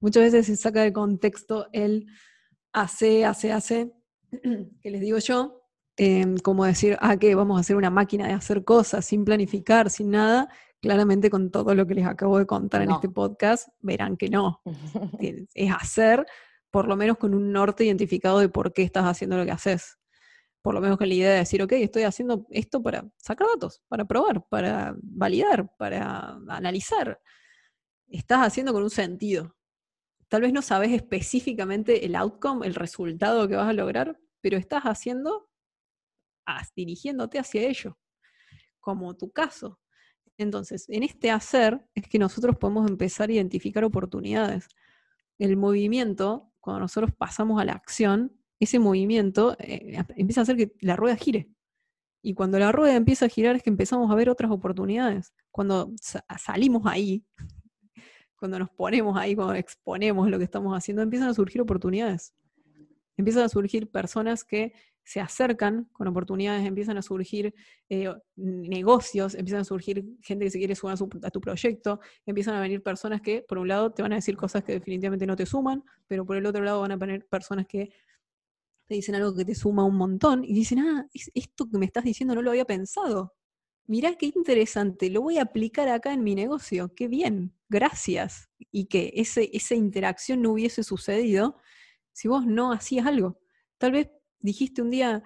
[0.00, 2.06] Muchas veces se saca de contexto el
[2.72, 3.92] hace, hace, hace,
[4.82, 5.62] que les digo yo,
[5.96, 9.90] em, como decir, ah, que vamos a hacer una máquina de hacer cosas sin planificar,
[9.90, 10.48] sin nada,
[10.80, 14.60] claramente con todo lo que les acabo de contar en este podcast, verán que no.
[15.54, 16.26] es hacer,
[16.70, 19.98] por lo menos con un norte identificado de por qué estás haciendo lo que haces.
[20.64, 23.82] Por lo menos con la idea de decir, ok, estoy haciendo esto para sacar datos,
[23.86, 27.20] para probar, para validar, para analizar.
[28.06, 29.54] Estás haciendo con un sentido.
[30.28, 34.84] Tal vez no sabes específicamente el outcome, el resultado que vas a lograr, pero estás
[34.84, 35.50] haciendo,
[36.74, 37.98] dirigiéndote hacia ello,
[38.80, 39.78] como tu caso.
[40.38, 44.68] Entonces, en este hacer es que nosotros podemos empezar a identificar oportunidades.
[45.38, 50.72] El movimiento, cuando nosotros pasamos a la acción, ese movimiento eh, empieza a hacer que
[50.80, 51.48] la rueda gire.
[52.22, 55.34] Y cuando la rueda empieza a girar es que empezamos a ver otras oportunidades.
[55.50, 55.92] Cuando
[56.38, 57.24] salimos ahí,
[58.36, 62.34] cuando nos ponemos ahí, cuando exponemos lo que estamos haciendo, empiezan a surgir oportunidades
[63.16, 64.72] empiezan a surgir personas que
[65.06, 67.54] se acercan con oportunidades, empiezan a surgir
[67.90, 72.60] eh, negocios, empiezan a surgir gente que se quiere sumar a, tu proyecto, empiezan a
[72.60, 75.44] venir personas que, por un lado, te van a decir cosas que definitivamente no te
[75.44, 77.90] suman, pero por el otro lado van a venir personas que
[78.86, 82.04] te dicen algo que te suma un montón y dicen, ah, esto que me estás
[82.04, 83.34] diciendo no lo había pensado.
[83.86, 88.48] Mirá qué interesante, lo voy a aplicar acá en mi negocio, qué bien, gracias.
[88.70, 91.56] Y que ese, esa interacción no hubiese sucedido
[92.12, 93.38] si vos no hacías algo.
[93.78, 94.10] Tal vez
[94.40, 95.22] dijiste un día,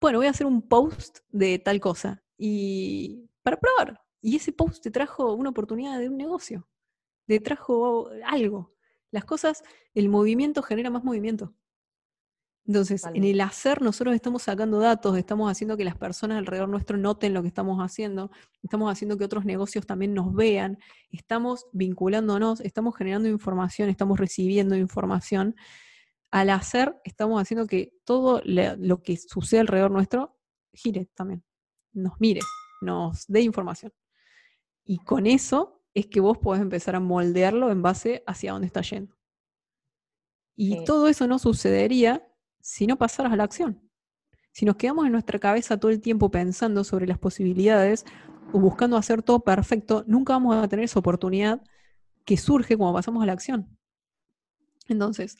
[0.00, 4.00] bueno, voy a hacer un post de tal cosa y para probar.
[4.20, 6.68] Y ese post te trajo una oportunidad de un negocio,
[7.26, 8.74] te trajo algo.
[9.10, 9.62] Las cosas,
[9.94, 11.54] el movimiento genera más movimiento.
[12.68, 16.98] Entonces, en el hacer nosotros estamos sacando datos, estamos haciendo que las personas alrededor nuestro
[16.98, 18.30] noten lo que estamos haciendo,
[18.62, 20.78] estamos haciendo que otros negocios también nos vean,
[21.10, 25.56] estamos vinculándonos, estamos generando información, estamos recibiendo información
[26.30, 30.36] al hacer estamos haciendo que todo lo que sucede alrededor nuestro
[30.74, 31.42] gire también,
[31.94, 32.42] nos mire,
[32.82, 33.94] nos dé información.
[34.84, 38.82] Y con eso es que vos podés empezar a moldearlo en base hacia dónde está
[38.82, 39.16] yendo.
[40.54, 42.27] Y todo eso no sucedería
[42.68, 43.80] si no pasaras a la acción.
[44.52, 48.04] Si nos quedamos en nuestra cabeza todo el tiempo pensando sobre las posibilidades
[48.52, 51.62] o buscando hacer todo perfecto, nunca vamos a tener esa oportunidad
[52.26, 53.74] que surge cuando pasamos a la acción.
[54.86, 55.38] Entonces,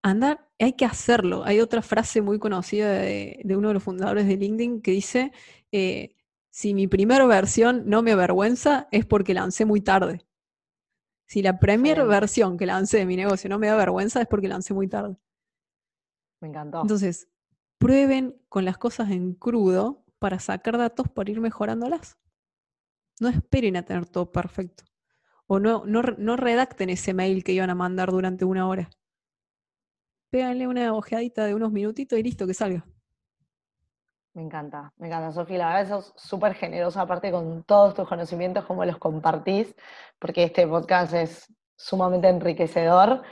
[0.00, 1.42] andar, hay que hacerlo.
[1.44, 5.32] Hay otra frase muy conocida de, uno de los fundadores de LinkedIn que dice,
[5.72, 6.14] eh,
[6.50, 10.24] si mi primera versión no me avergüenza es porque lancé muy tarde.
[11.26, 14.46] Si la primera versión que lancé de mi negocio no me da vergüenza es porque
[14.46, 15.18] lancé muy tarde.
[16.40, 16.82] Me encantó.
[16.82, 17.28] Entonces,
[17.78, 22.18] prueben con las cosas en crudo para sacar datos para ir mejorándolas.
[23.20, 24.84] No esperen a tener todo perfecto.
[25.46, 28.90] O no, no, no redacten ese mail que iban a mandar durante una hora
[30.30, 32.84] péganle una ojeadita de unos minutitos y listo, que salga.
[34.34, 35.58] Me encanta, me encanta, Sofía.
[35.58, 39.74] La verdad, sos súper generosa, aparte con todos tus conocimientos, cómo los compartís,
[40.18, 43.22] porque este podcast es sumamente enriquecedor.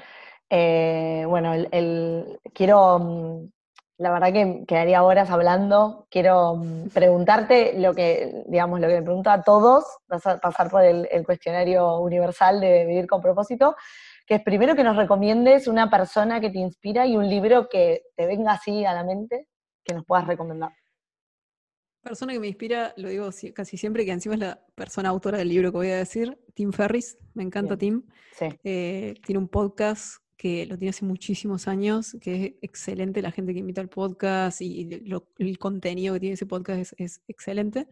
[0.51, 3.51] Eh, bueno, el, quiero, mm,
[3.99, 6.07] la verdad que quedaría horas hablando.
[6.11, 10.71] Quiero mm, preguntarte lo que, digamos, lo que me pregunto a todos, vas a pasar
[10.71, 13.77] por el, el cuestionario universal de Vivir con propósito,
[14.27, 18.03] que es primero que nos recomiendes una persona que te inspira y un libro que
[18.17, 19.49] te venga así a la mente
[19.85, 20.73] que nos puedas recomendar.
[22.03, 25.49] Persona que me inspira, lo digo casi siempre, que encima es la persona autora del
[25.49, 27.19] libro que voy a decir, Tim Ferris.
[27.35, 28.05] Me encanta Tim.
[28.63, 33.23] Eh, tiene un podcast que lo tiene hace muchísimos años, que es excelente.
[33.23, 34.89] La gente que invita al podcast y
[35.39, 37.89] el contenido que tiene ese podcast es, excelente.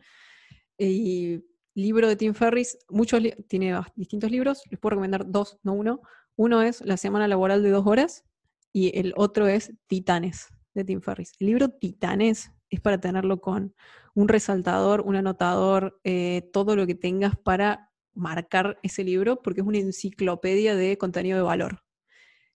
[0.79, 6.03] Y libro de Tim Ferris, muchos tiene distintos libros, les puedo recomendar dos, no uno.
[6.37, 8.25] Uno es La semana laboral de dos horas
[8.73, 11.33] y el otro es Titanes de Tim Ferris.
[11.39, 13.75] El libro Titanes es para tenerlo con
[14.15, 19.67] un resaltador, un anotador, eh, todo lo que tengas para marcar ese libro, porque es
[19.67, 21.84] una enciclopedia de contenido de valor.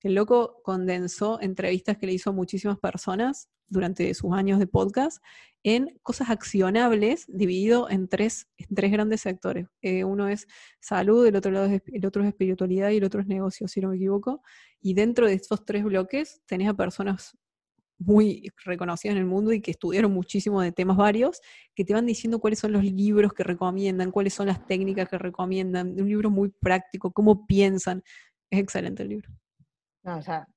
[0.01, 5.23] El loco condensó entrevistas que le hizo a muchísimas personas durante sus años de podcast
[5.63, 9.67] en cosas accionables dividido en tres, tres grandes sectores.
[9.81, 10.47] Eh, uno es
[10.79, 13.89] salud, el otro, lado el otro es espiritualidad y el otro es negocio, si no
[13.89, 14.41] me equivoco.
[14.81, 17.37] Y dentro de estos tres bloques tenés a personas
[17.97, 21.41] muy reconocidas en el mundo y que estudiaron muchísimo de temas varios,
[21.75, 25.17] que te van diciendo cuáles son los libros que recomiendan, cuáles son las técnicas que
[25.17, 28.01] recomiendan, un libro muy práctico, cómo piensan.
[28.49, 29.29] Es excelente el libro.
[30.03, 30.47] No, ya,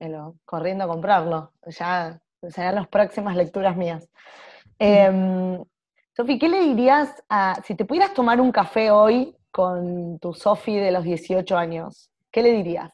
[0.45, 4.09] corriendo a comprarlo, ya serán las próximas lecturas mías.
[4.79, 5.63] Em,
[6.17, 10.77] Sofi, ¿qué le dirías a, si te pudieras tomar un café hoy con tu Sofi
[10.77, 12.91] de los 18 años, ¿qué le dirías?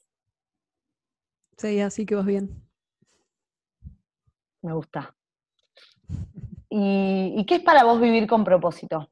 [1.56, 2.68] Sí, así que vas bien
[4.62, 5.14] me gusta.
[6.70, 9.10] ¿Y, qué es para vos vivir con propósito?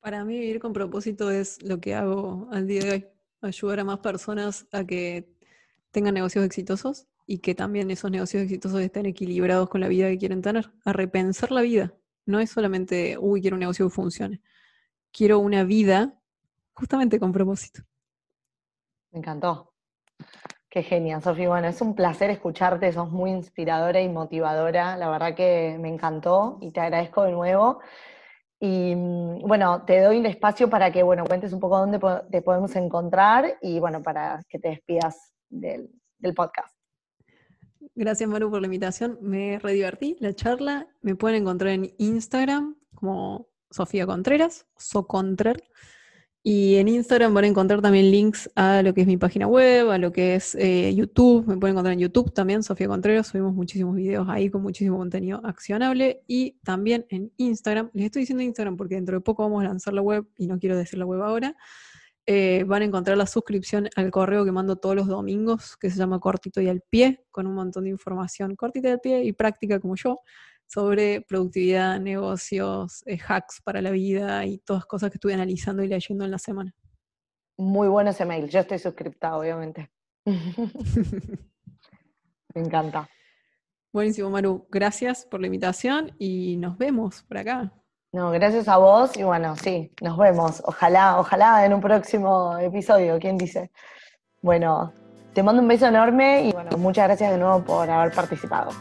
[0.00, 3.06] Para mí vivir con propósito es lo que hago al día de hoy,
[3.42, 5.28] ayudar a más personas a que
[5.90, 10.18] tengan negocios exitosos y que también esos negocios exitosos estén equilibrados con la vida que
[10.18, 11.94] quieren tener, a repensar la vida.
[12.26, 14.40] No es solamente, uy, quiero un negocio que funcione.
[15.12, 16.14] Quiero una vida
[16.72, 17.82] justamente con propósito.
[19.10, 19.72] Me encantó.
[20.68, 21.48] Qué genial, Sofía.
[21.48, 24.96] Bueno, es un placer escucharte, sos muy inspiradora y motivadora.
[24.96, 27.80] La verdad que me encantó y te agradezco de nuevo.
[28.60, 31.98] Y mm, bueno, te doy un espacio para que bueno, cuentes un poco dónde
[32.30, 35.90] te podemos encontrar y bueno, para que te despidas del,
[36.34, 36.74] podcast.
[37.94, 39.18] Gracias, Maru, por la invitación.
[39.20, 40.86] Me re divertí la charla.
[41.02, 45.62] Me pueden encontrar en Instagram como Sofía Contreras, Socontrer.
[46.42, 49.90] Y en Instagram van a encontrar también links a lo que es mi página web,
[49.90, 51.46] a lo que es eh, YouTube.
[51.46, 53.26] Me pueden encontrar en YouTube también, Sofía Contreras.
[53.26, 56.22] Subimos muchísimos videos ahí con muchísimo contenido accionable.
[56.26, 57.90] Y también en Instagram.
[57.92, 60.58] Les estoy diciendo Instagram porque dentro de poco vamos a lanzar la web y no
[60.58, 61.54] quiero decir la web ahora.
[62.32, 65.98] Eh, van a encontrar la suscripción al correo que mando todos los domingos, que se
[65.98, 69.32] llama Cortito y al pie, con un montón de información cortita y al pie y
[69.32, 70.20] práctica como yo
[70.64, 75.88] sobre productividad, negocios, eh, hacks para la vida y todas cosas que estuve analizando y
[75.88, 76.72] leyendo en la semana.
[77.58, 79.90] Muy bueno ese mail, yo estoy suscripta, obviamente.
[82.54, 83.10] Me encanta.
[83.92, 84.68] Buenísimo, Maru.
[84.70, 87.72] Gracias por la invitación y nos vemos por acá.
[88.12, 90.60] No, gracias a vos y bueno, sí, nos vemos.
[90.66, 93.70] Ojalá, ojalá en un próximo episodio, ¿quién dice?
[94.42, 94.92] Bueno,
[95.32, 98.72] te mando un beso enorme y bueno, muchas gracias de nuevo por haber participado.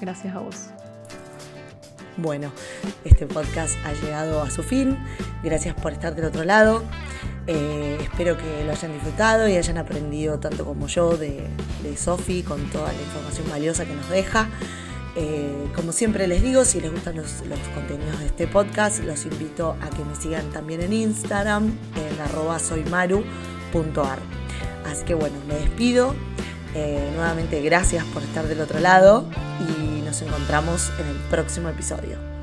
[0.00, 0.70] Gracias a vos.
[2.16, 2.52] Bueno,
[3.04, 4.96] este podcast ha llegado a su fin.
[5.42, 6.84] Gracias por estar del otro lado.
[7.48, 11.48] Eh, espero que lo hayan disfrutado y hayan aprendido tanto como yo de,
[11.82, 14.48] de Sofi con toda la información valiosa que nos deja.
[15.16, 19.24] Eh, como siempre les digo, si les gustan los, los, contenidos de este podcast, los
[19.26, 24.18] invito a que me sigan también en Instagram, en arroba soymaru.ar.
[24.90, 26.14] Así que bueno, me despido.
[26.74, 29.28] Eh, nuevamente gracias por estar del otro lado
[29.60, 32.33] y nos encontramos en el próximo episodio.